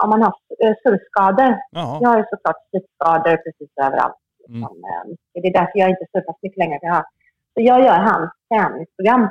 [0.03, 1.57] om man har eh, surfskador.
[1.71, 1.97] Jaha.
[2.01, 4.15] Jag har ju såklart surfskador precis överallt.
[4.49, 4.59] Mm.
[4.59, 6.79] Liksom, eh, Det är därför jag inte surfar så mycket längre.
[6.81, 7.05] Jag.
[7.53, 9.29] Så jag gör hans träningsprogram.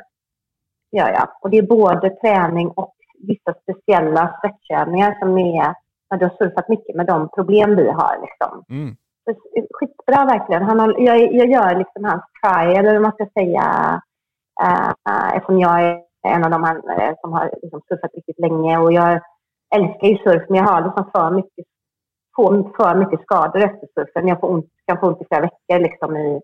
[0.93, 1.29] Gör jag.
[1.41, 5.75] Och det är både träning och vissa speciella stretchövningar som är
[6.11, 8.19] du har surfat mycket med de problem vi har.
[8.21, 8.65] Liksom.
[8.71, 8.97] Mm.
[9.31, 10.63] Eh, Skitbra verkligen.
[10.63, 13.65] Han har, jag, jag gör liksom hans trial, eller man ska säga,
[14.63, 18.79] uh, eftersom jag är en av de han, eh, som har liksom surfat riktigt länge.
[18.79, 19.21] Och jag
[19.75, 21.67] älskar ju surf, men jag har liksom för mycket,
[22.37, 24.29] får för mycket skador efter surfen.
[24.29, 26.41] Jag får ont, kan få ont i flera veckor liksom i,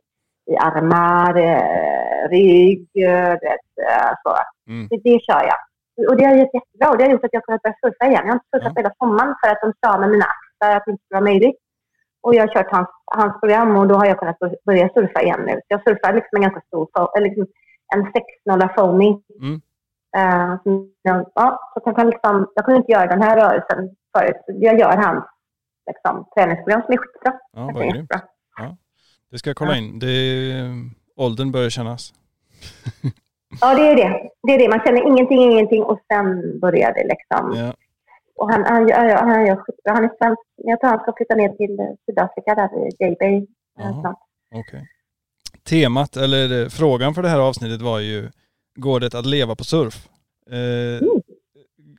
[0.50, 4.36] i armar, eh, rygg, eh, vet, eh, så.
[4.70, 4.88] Mm.
[4.90, 5.60] Det, det kör jag.
[6.08, 6.90] Och det har gett jättebra.
[6.90, 8.22] Och det har gjort att jag kunnat börja surfa igen.
[8.26, 8.80] Jag har inte surfat Ja.
[8.80, 11.58] hela sommaren för att de sa med mina axlar att det inte vara möjligt.
[12.24, 15.40] Och jag har kört hans, hans program och då har jag kunnat börja surfa igen
[15.46, 15.52] nu.
[15.52, 17.46] Så jag surfar liksom en ganska stor, liksom
[17.94, 18.02] en
[18.60, 19.22] 6-0 foaming.
[19.40, 19.60] Mm.
[20.16, 23.96] Eh, som jag, ja, så jag, kan liksom, jag kunde inte göra den här rörelsen
[24.16, 24.36] förut.
[24.46, 25.24] Så jag gör hans
[25.86, 27.32] liksom, träningsprogram som är skitbra.
[27.52, 28.10] Ja, vad grymt.
[29.30, 29.76] det ska jag kolla Ja.
[29.78, 29.98] in.
[29.98, 30.70] Det är,
[31.16, 32.12] åldern börjar kännas.
[33.60, 34.30] Ja, det är det.
[34.42, 34.68] Det är det.
[34.68, 37.54] Man känner ingenting, ingenting och sen börjar det liksom.
[37.56, 37.72] Ja.
[38.36, 39.92] Och han, han, gör- han gör skitbra.
[39.92, 40.40] Han är svensk.
[40.56, 43.36] Jag tror han ska flytta ner till eh, Sydafrika där vid J-Bay
[43.80, 44.12] eh.
[44.54, 44.88] Okej.
[45.68, 48.28] Temat, eller eh, frågan för det här avsnittet var ju,
[48.76, 50.08] går det att leva på surf?
[50.50, 51.22] Eh, Mm.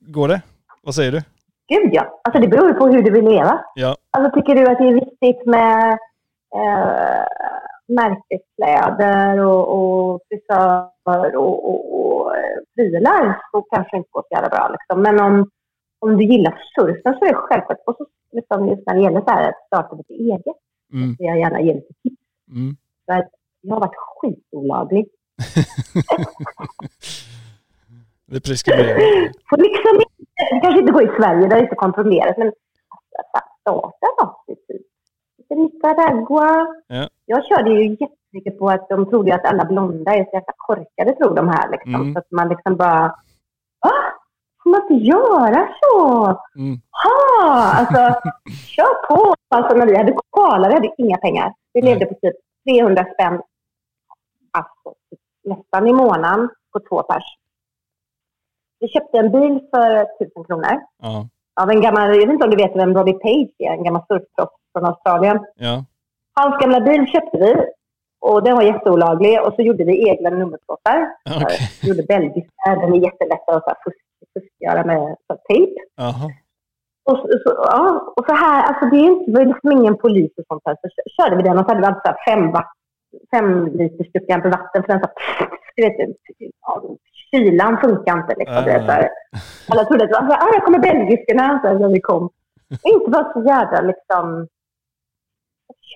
[0.02, 0.42] Går det?
[0.84, 1.22] Vad säger du?
[1.68, 2.22] Gud ja.
[2.24, 3.66] Alltså det beror ju på hur du vill leva.
[3.76, 3.96] Ja.
[4.12, 5.92] Alltså tycker du att det är viktigt med
[6.56, 7.24] eh,
[7.96, 14.28] märkeskläder och, och frisör och, och, och eh, prylar så kanske det inte går så
[14.36, 14.70] jävla bra.
[14.72, 15.02] Liksom.
[15.02, 15.50] Men om,
[16.00, 17.78] om du gillar surfen så är det självklart.
[17.86, 20.58] Och så liksom, just när det gäller så här, att starta lite eget
[20.94, 21.16] Mm.
[21.18, 22.22] så jag gärna ge lite tips.
[22.52, 22.76] Mm.
[23.06, 23.30] För att
[23.62, 25.08] jag har varit skitolaglig.
[28.26, 28.48] Det.
[29.50, 29.98] Får liksom
[30.52, 34.56] det kanske inte går i Sverige, där det är inte kontrollerat, men alltså, staten måste
[34.68, 34.82] typ.
[35.56, 36.68] Nicaragua.
[36.88, 37.10] Ja.
[37.26, 41.16] Jag körde ju jättemycket på att de trodde att alla blonda är så jävla korkade,
[41.16, 41.96] tror de här liksom.
[41.96, 42.14] Mm.
[42.14, 43.16] Så att man liksom bara,
[43.82, 43.92] va?
[44.64, 46.26] Får man inte göra så?
[46.56, 46.82] Mm.
[47.04, 47.72] Ha!
[47.74, 48.30] Alltså,
[48.68, 49.34] kör på!
[49.50, 51.54] Alltså när vi hade koala, vi hade inga pengar.
[51.74, 51.90] Vi Nej.
[51.90, 52.36] levde på typ
[52.70, 53.42] 300 spänn,
[54.52, 54.94] alltså
[55.44, 57.24] nästan i månaden på två pers.
[58.80, 61.28] Vi köpte en bil för 1000 kronor Ja.
[61.62, 64.04] Av en gammal, jag vet inte om du vet vem Robbie Page är, en gammal
[64.08, 65.40] surfproffs från Australien.
[65.56, 65.86] Ja.
[66.36, 67.56] Hans gamla bil köpte vi
[68.22, 71.10] och den var jätteolaglig och så gjorde vi egna nummerplåtar.
[71.82, 73.78] Vi gjorde belgiska, den är jättelätt att
[74.34, 75.16] fuskgöra med
[75.48, 75.72] tejp.
[75.96, 76.32] Jaha.
[77.06, 79.98] Och så, så, ja, och så här, alltså det är inte, det var liksom ingen
[79.98, 80.78] polis och sånt här.
[80.82, 82.54] Så kö- körde vi den och så hade vi alltid fem,
[83.32, 85.10] fem liters duckar vatten för den så
[85.76, 86.10] du vet,
[87.34, 88.58] kylan funkar inte liksom.
[88.58, 88.62] Ah.
[88.62, 89.10] Det är så här,
[89.70, 92.02] alla trodde att det var så här, ah, jag kommer belgiskarna så här, när vi
[92.02, 92.30] kom.
[92.84, 94.48] Inte vara så jävla liksom,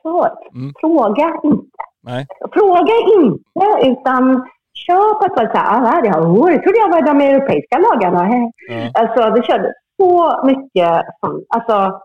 [0.03, 0.73] kör, Mm.
[0.79, 1.77] fråga inte.
[2.03, 2.25] Nej.
[2.53, 6.89] Fråga inte, utan kör på ett sätt här, ah, det, har, oh, det trodde jag
[6.89, 8.29] var de europeiska lagarna.
[8.69, 8.91] Ja.
[9.01, 12.01] Alltså det körde så mycket som, alltså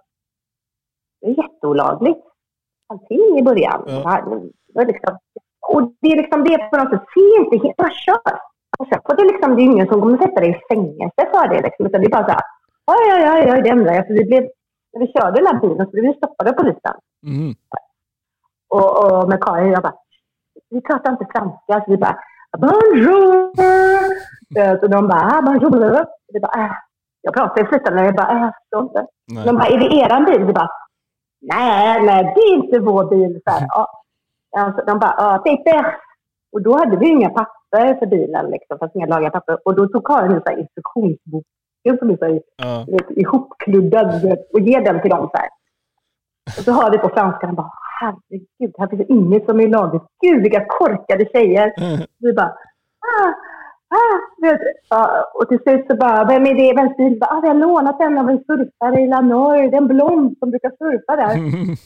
[1.20, 2.20] det är jätteolagligt.
[2.88, 3.84] Allting i början.
[3.86, 3.92] Ja.
[3.94, 5.18] Det här- det var liksom,
[5.72, 8.38] och det är liksom det på något sätt, se inte bara kör.
[9.08, 11.62] Och det, är liksom, det är ingen som kommer sätta dig i fängelse för det.
[11.62, 12.42] Liksom, utan det är bara så här,
[12.86, 14.06] oj, oj, oj, oj det ändrar jag.
[14.06, 14.42] För vi blev,
[14.92, 16.94] när vi körde den här bilen så blev vi stoppade av polisen.
[17.26, 17.54] Mm.
[18.68, 19.94] Och, och med Karin, jag bara,
[20.70, 21.84] vi pratar inte franska.
[21.84, 22.18] Så vi bara,
[22.58, 23.52] bonjour!
[24.58, 26.06] Eh, Så de bara, ah, bonjour!
[26.32, 26.72] Vi bara, äh.
[27.24, 29.06] Jag pratar i slutändan, jag bara, äh, jag förstår inte.
[29.32, 29.44] Nej.
[29.46, 30.44] De bara, är det eran bil?
[30.44, 30.70] Vi bara,
[31.40, 33.40] nej, nej, det är inte vår bil.
[33.44, 33.88] Så här, ja.
[34.56, 35.96] Alltså, de bara, ja, paper.
[36.52, 37.61] Och då hade vi inga papper
[37.98, 39.58] för bilen, liksom, fast lagliga papper.
[39.64, 42.86] Och då tog Karin en instruktionsboken som är så Ja.
[43.08, 45.48] ihopkluddad och ger den till dem så här.
[46.58, 50.02] Och så hör vi på franska, de bara, herregud, här finns inget som är lagligt.
[50.20, 51.72] Gud, vilka korkade tjejer.
[52.18, 52.46] Vi bara,
[53.00, 53.28] ah,
[53.94, 54.18] ah.
[54.88, 56.74] Ja, och till slut så bara, vem är det?
[56.82, 57.18] Vems bil?
[57.20, 59.56] Ah, vi har lånat den av en surfare i Lanor.
[59.70, 61.34] Det är en blond som brukar surfa där.
[61.34, 61.76] Till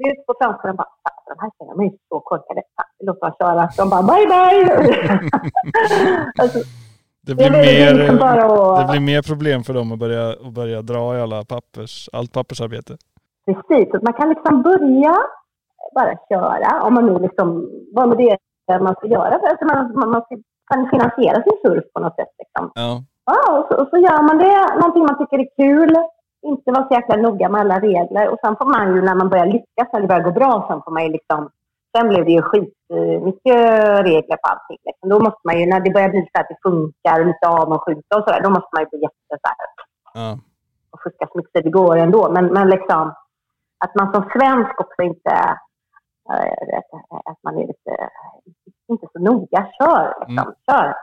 [0.00, 2.62] slut på de bara, "Fan, de här tjejerna de är så korkade.
[3.06, 3.68] Låt dem köra.
[3.76, 5.30] De bara, bye bye.
[6.42, 6.58] alltså,
[7.26, 8.86] Det blir, liksom mer, att...
[8.86, 12.32] det blir mer problem för dem att börja, att börja dra i alla pappers, allt
[12.32, 12.96] pappersarbete.
[13.46, 15.16] Precis, man kan liksom börja
[15.94, 17.46] bara köra om man nu liksom,
[17.94, 18.36] vad med det
[18.80, 19.34] man ska göra.
[19.34, 20.22] Att man, man, man
[20.70, 22.32] kan finansiera sin surf på något sätt.
[22.38, 22.70] Liksom.
[22.74, 23.02] Ja.
[23.24, 25.96] Ja, och, så, och så gör man det, någonting man tycker är kul,
[26.42, 28.28] inte vara så jäkla noga med alla regler.
[28.28, 30.82] Och sen får man ju när man börjar lyckas, när det börjar gå bra, sen
[30.82, 31.50] får man ju liksom,
[31.96, 33.56] sen blev det ju skit eh, mycket
[34.10, 34.78] regler på allting.
[34.84, 35.08] Liksom.
[35.08, 38.24] Då måste man ju, när det börjar bli så att det funkar, lite avundsjuka och
[38.24, 39.56] sådär, då måste man ju bli jätte så här,
[40.14, 40.38] Ja.
[40.90, 42.30] och fuska så mycket det går ändå.
[42.30, 43.14] Men, men liksom
[43.84, 45.30] att man som svensk också inte,
[46.30, 47.92] äh, att, att man är lite,
[48.88, 49.66] inte så noga.
[49.78, 50.54] Kör, liksom.
[50.70, 50.94] Kör.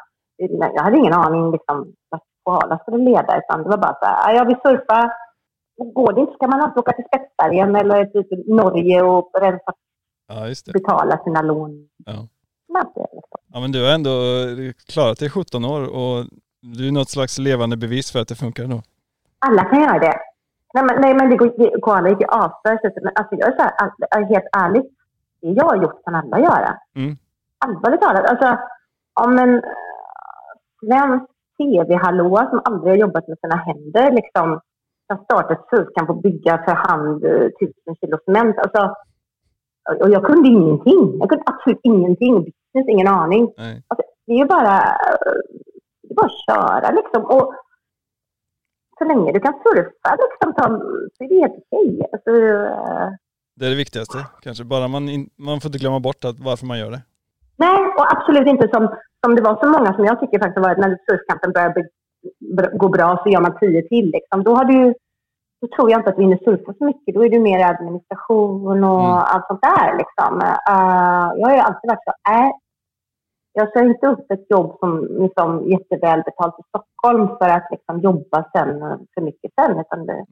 [0.76, 4.34] Jag hade ingen aning liksom, vart koala skulle leda, utan det var bara så här,
[4.36, 5.12] jag vill surfa.
[5.78, 9.74] Går det inte ska man alltid åka till Spetsbergen eller typ Norge och rensa,
[10.28, 11.90] ja, betala sina lån.
[12.06, 12.28] Ja.
[13.54, 14.10] Ja men du har ändå
[14.88, 16.26] klarat dig i 17 år och
[16.62, 18.82] du är något slags levande bevis för att det funkar ändå.
[19.40, 20.16] Alla kan göra det.
[20.74, 23.64] Nej men, nej, men det går, koala gick ju att- Men alltså, jag är så
[23.64, 24.86] här, helt ärligt,
[25.42, 26.78] det jag har gjort kan alla göra.
[26.96, 27.18] Mm.
[27.66, 28.26] Allvarligt talat.
[28.26, 28.58] Alltså,
[29.26, 29.62] om en eh,
[30.80, 31.26] svensk
[31.58, 34.62] tv-hallå som aldrig har jobbat med sina händer liksom,
[35.08, 38.56] kan starta ett surf kan få bygga för hand eh, tusen kilo cement.
[38.60, 38.96] Alltså,
[40.00, 41.18] och jag kunde ingenting.
[41.20, 42.36] Jag kunde absolut ingenting.
[42.44, 43.54] Business, ingen aning.
[43.58, 43.84] Nej.
[43.88, 45.38] Alltså, det är ju bara, eh,
[46.04, 47.26] det är bara att köra liksom.
[47.26, 47.54] Och
[48.98, 50.54] så länge du kan surfa liksom,
[51.18, 52.08] så är det helt okej.
[52.14, 53.10] Alltså, eh,
[53.56, 54.64] Det är det viktigaste kanske.
[54.64, 57.02] Bara man, in, man får inte glömma bort att varför man gör det.
[57.56, 58.96] nej, och absolut inte som,
[59.26, 61.74] som det var så många som jag tycker faktiskt var när surfkampen börjar
[62.22, 64.12] bli, br- gå bra så gör man tio till.
[64.12, 64.44] Liksom.
[64.44, 64.94] Då, har du,
[65.62, 67.16] då tror jag inte att du hinner surfa så mycket.
[67.16, 69.12] Då är det mer administration och Mm.
[69.12, 69.98] allt sånt där.
[69.98, 70.42] Liksom.
[70.42, 72.50] Eh, jag har ju alltid varit så, äh,
[73.54, 78.00] jag kör inte upp ett jobb som liksom, jätteväl betalt i Stockholm för att liksom,
[78.00, 78.80] jobba sen,
[79.14, 79.80] för mycket sen.
[79.80, 80.26] Utan det,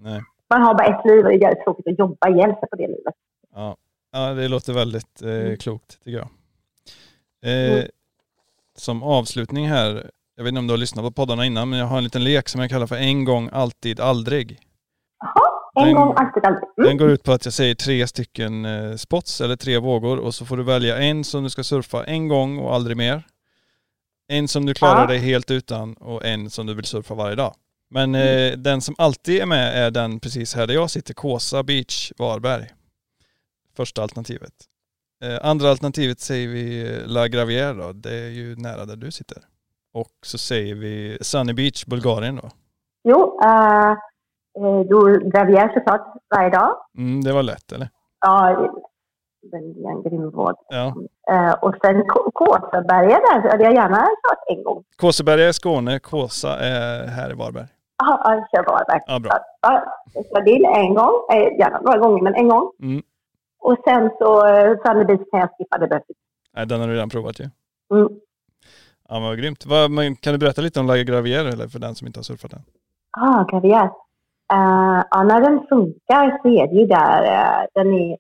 [0.50, 2.76] man har bara ett liv och det är jävligt tråkigt att jobba ihjäl sig på
[2.76, 3.14] det livet.
[3.56, 3.76] Ja,
[4.12, 5.58] ja det låter väldigt eh, Mm.
[5.58, 6.28] klokt tycker jag.
[7.46, 7.88] Eh, Mm.
[8.78, 11.86] Som avslutning här, jag vet inte om du har lyssnat på poddarna innan, men jag
[11.86, 14.60] har en liten lek som jag kallar för en gång, alltid, aldrig.
[15.20, 15.34] Jaha,
[15.80, 16.64] en Den- gång, alltid, alltid.
[16.78, 16.88] Mm.
[16.88, 20.36] Den går ut på att jag säger tre stycken eh, spots eller tre vågor och
[20.36, 23.24] så får du välja en som du ska surfa en gång och aldrig mer.
[24.28, 25.08] En som du klarar Ja.
[25.08, 27.56] dig helt utan och en som du vill surfa varje dag.
[27.90, 31.64] Men eh, den som alltid är med är den precis här där jag sitter, Kåsa
[31.64, 32.70] Beach, Varberg.
[33.78, 34.54] Första alternativet.
[35.24, 39.12] Eh, andra alternativet säger vi eh, La Gravière då, det är ju nära där du
[39.12, 39.38] sitter.
[39.96, 42.50] Och så säger vi Sunny Beach, Bulgarien då.
[43.04, 43.94] Jo, uh,
[44.90, 46.78] då gravier såklart varje dag.
[46.98, 47.90] Mm, det var lätt eller?
[48.26, 48.50] Ja,
[49.88, 50.54] en grym våg.
[50.70, 50.94] Ja.
[51.32, 54.84] Eh, och sen K- Kåsaberga där hade jag gärna kört en gång.
[54.98, 57.68] Kåseberga är Skåne, Kåsa är här i Varberg.
[57.98, 59.02] Ja, ja, jag kör Varberg.
[59.08, 59.32] Ja, bra.
[59.62, 59.84] Ja,
[60.14, 62.72] jag kör Dill en gång, eh, gärna några gånger, men en gång.
[62.82, 63.02] Mm.
[63.60, 66.06] Och sen så uh, Sunny Beach kan jag skippa, det behövs.
[66.56, 67.50] Nej, den har du redan provat ju.
[67.94, 68.10] Mm.
[69.08, 69.66] Ja, men vad grymt.
[69.66, 72.24] Vad, men kan du berätta lite om La Gravière eller för den som inte har
[72.24, 72.62] surfat den?
[73.18, 73.90] Ah, gravier.
[74.54, 78.18] Uh, ja, när den funkar så är det ju där, eh, den, är,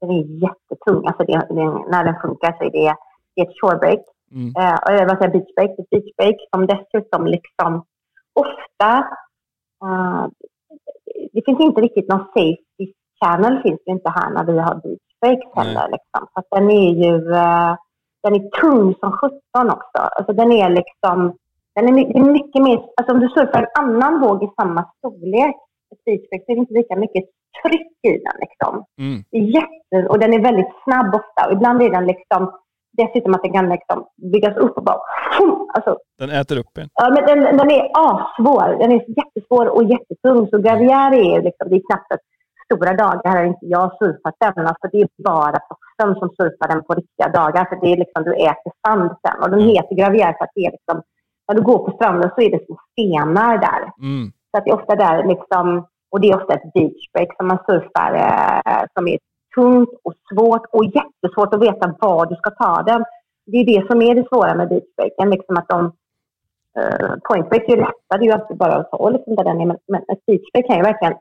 [0.00, 1.06] den är jättetung.
[1.06, 2.94] Alltså det, det, när den funkar så är det,
[3.34, 4.00] det är ett shorebreak.
[4.32, 4.48] Mm.
[4.48, 5.78] Uh, eller vad säger jag, beachbreak.
[5.78, 7.84] Ett beachbreak som dessutom liksom
[8.32, 8.98] ofta,
[9.84, 10.26] eh,
[11.32, 15.56] det finns inte riktigt någon safety channel finns det inte här när vi har beachbreaks
[15.56, 15.66] Nej.
[15.66, 15.88] heller.
[15.88, 16.26] Liksom.
[16.32, 17.76] Så att den är ju, eh,
[18.22, 19.98] den är tung som sjutton också.
[20.16, 21.36] Alltså den är liksom,
[21.74, 24.48] den är my- det är mycket mer, alltså om du surfar en annan våg i
[24.60, 25.56] samma storlek,
[26.04, 27.24] så är det inte lika mycket
[27.62, 28.84] tryck i den liksom.
[29.00, 29.24] Mm.
[29.56, 31.46] Jätte, och den är väldigt snabb ofta.
[31.46, 32.52] Och ibland är den liksom,
[32.92, 35.00] dessutom att den kan liksom byggas upp och bara,
[35.74, 36.88] alltså Den äter upp en.
[36.94, 38.78] Ja, men den, den är assvår.
[38.78, 40.48] Den är jättesvår och jättetung.
[40.50, 42.20] Så Gravier är, liksom, det är knappt att
[42.70, 44.66] stora dagar har inte jag surfat den.
[44.66, 47.64] Alltså, det är bara proffsen som surfar den på riktiga dagar.
[47.64, 49.42] För det är liksom, du äter sand sen.
[49.42, 49.70] Och den Mm.
[49.70, 51.02] heter Gravier för att det är liksom,
[51.48, 53.82] när du går på stranden så är det små stenar där.
[54.08, 54.32] Mm.
[54.50, 57.58] Så att det är ofta där liksom, och det är ofta ett beachbreak som man
[57.66, 59.18] surfar eh, som är
[59.54, 63.04] tungt och svårt och jättesvårt att veta var du ska ta den.
[63.46, 65.92] Det är det som är det svåra med beachbreaken, liksom att de
[66.78, 69.60] eh, pointbreak är ju lättare, det är ju alltid bara att ta liksom där den
[69.60, 71.14] är, men, men ett beachbreak kan ju verkligen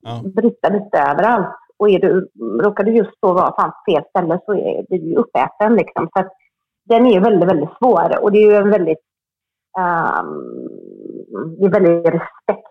[0.00, 0.22] Ja.
[0.24, 1.56] bryta lite överallt.
[1.76, 2.28] Och är du,
[2.62, 6.08] råkar du just då vara fan på fel ställe så är du ju uppäten liksom.
[6.12, 6.32] Så att
[6.84, 9.04] den är ju väldigt, väldigt svår och det är ju en väldigt,
[9.78, 10.28] ehm,
[11.58, 12.66] det är väldigt respekt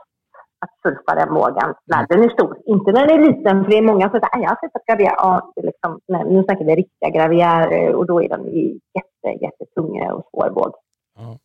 [0.59, 2.57] att surfa den vågen när den är stor.
[2.65, 4.85] Inte när den är liten, för det är många som säger att jag har sett
[4.87, 5.13] gravier.
[5.17, 10.01] Ja, liksom, nej, nu snackar vi riktiga gravier och då är den ju jätte, jättetung
[10.11, 10.73] och svår våg.
[11.15, 11.37] Ja.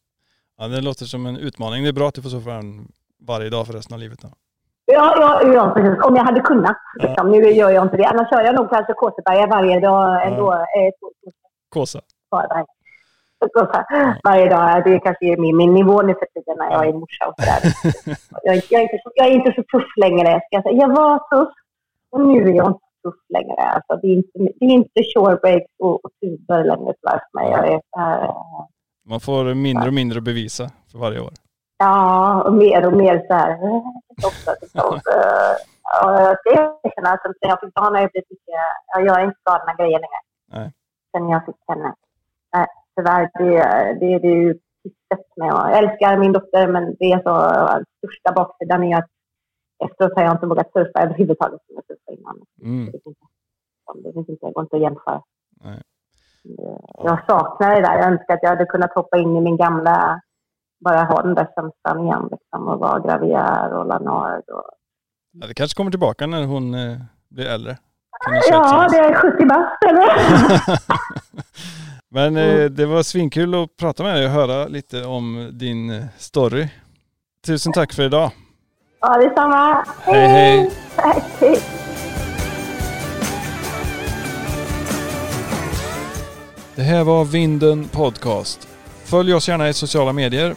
[0.58, 1.82] ja, det låter som en utmaning.
[1.82, 4.20] Det är bra att du får surfa den varje dag för resten av livet.
[4.22, 4.28] Då.
[4.86, 6.04] Ja, ja, ja, precis.
[6.04, 6.76] Om jag hade kunnat.
[7.02, 7.30] Liksom.
[7.30, 8.04] Nu gör jag inte det.
[8.06, 10.52] Annars kör jag nog kanske Kåseberga varje dag ändå.
[10.52, 11.12] Eh, två-
[13.40, 13.84] två Kåsa.
[13.88, 14.84] Här, Varje dag.
[14.84, 17.60] Det kanske är min, min nivå nu för tiden när jag är morsa och sådär.
[18.42, 20.40] jag, är- jag, är inte så- jag är inte så tuff längre.
[20.50, 21.52] Jag, var tuff
[22.10, 23.62] och nu är jag inte tuff längre.
[23.62, 27.50] Alltså, det, är inte, det är inte shorebreaks och, och tuber längre tyvärr för mig.
[27.50, 28.30] Jag är eh,
[29.06, 31.30] Man får mindre och mindre att bevisa för varje år.
[31.78, 33.50] Ja, och mer och mer så här.
[33.50, 33.82] eh,
[34.26, 38.30] Också, liksom, eh, ja, jag ska erkänna att sen jag fick barn har jag blivit
[38.30, 38.54] mycket,
[38.94, 40.20] jag gör inte galna grejer längre.
[40.52, 40.72] Nej.
[41.16, 41.94] Sen jag fick henne.
[42.56, 42.66] Nej,
[42.96, 43.48] tyvärr, det,
[44.00, 45.48] det, det är ju pisset med.
[45.48, 47.34] Jag älskar min dotter, men det är så,
[47.98, 49.08] största baksidan är att
[49.84, 52.36] efteråt har jag inte vågat surfa överhuvudtaget som jag surfade innan.
[52.62, 52.86] Mm.
[52.86, 55.22] Det finns inte, det finns inte, det går inte att jämföra.
[55.64, 55.82] Nej.
[56.44, 57.98] Det- Jag saknar det där.
[57.98, 60.20] Jag önskar att jag hade kunnat hoppa in i min gamla,
[60.84, 64.44] bara ha den där känslan igen liksom, och vara graviär och lanard.
[64.48, 64.70] Och...
[65.32, 66.96] Ja, det kanske kommer tillbaka när hon eh,
[67.30, 67.78] blir äldre.
[68.50, 70.08] Ja, det är 70 bast eller?
[72.14, 76.04] Men eh, det var svinkul att prata med dig och höra lite om din eh,
[76.18, 76.68] story.
[77.46, 78.30] Tusen tack för idag.
[79.00, 79.84] ja, detsamma.
[80.02, 80.70] Hej, hej.
[80.96, 81.58] Hej.
[86.76, 88.68] Det här var Vinden Podcast.
[89.04, 90.54] Följ oss gärna i sociala medier.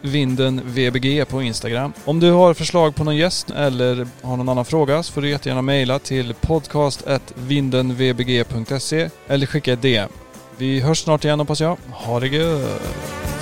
[0.00, 1.92] Vindenvbg på Instagram.
[2.04, 5.28] Om du har förslag på någon gäst eller har någon annan fråga så får du
[5.28, 10.08] jättegärna mejla till podcast.vindenvbg.se eller skicka ett DM.
[10.56, 11.76] Vi hörs snart igen hoppas jag.
[11.90, 13.33] Ha det gött!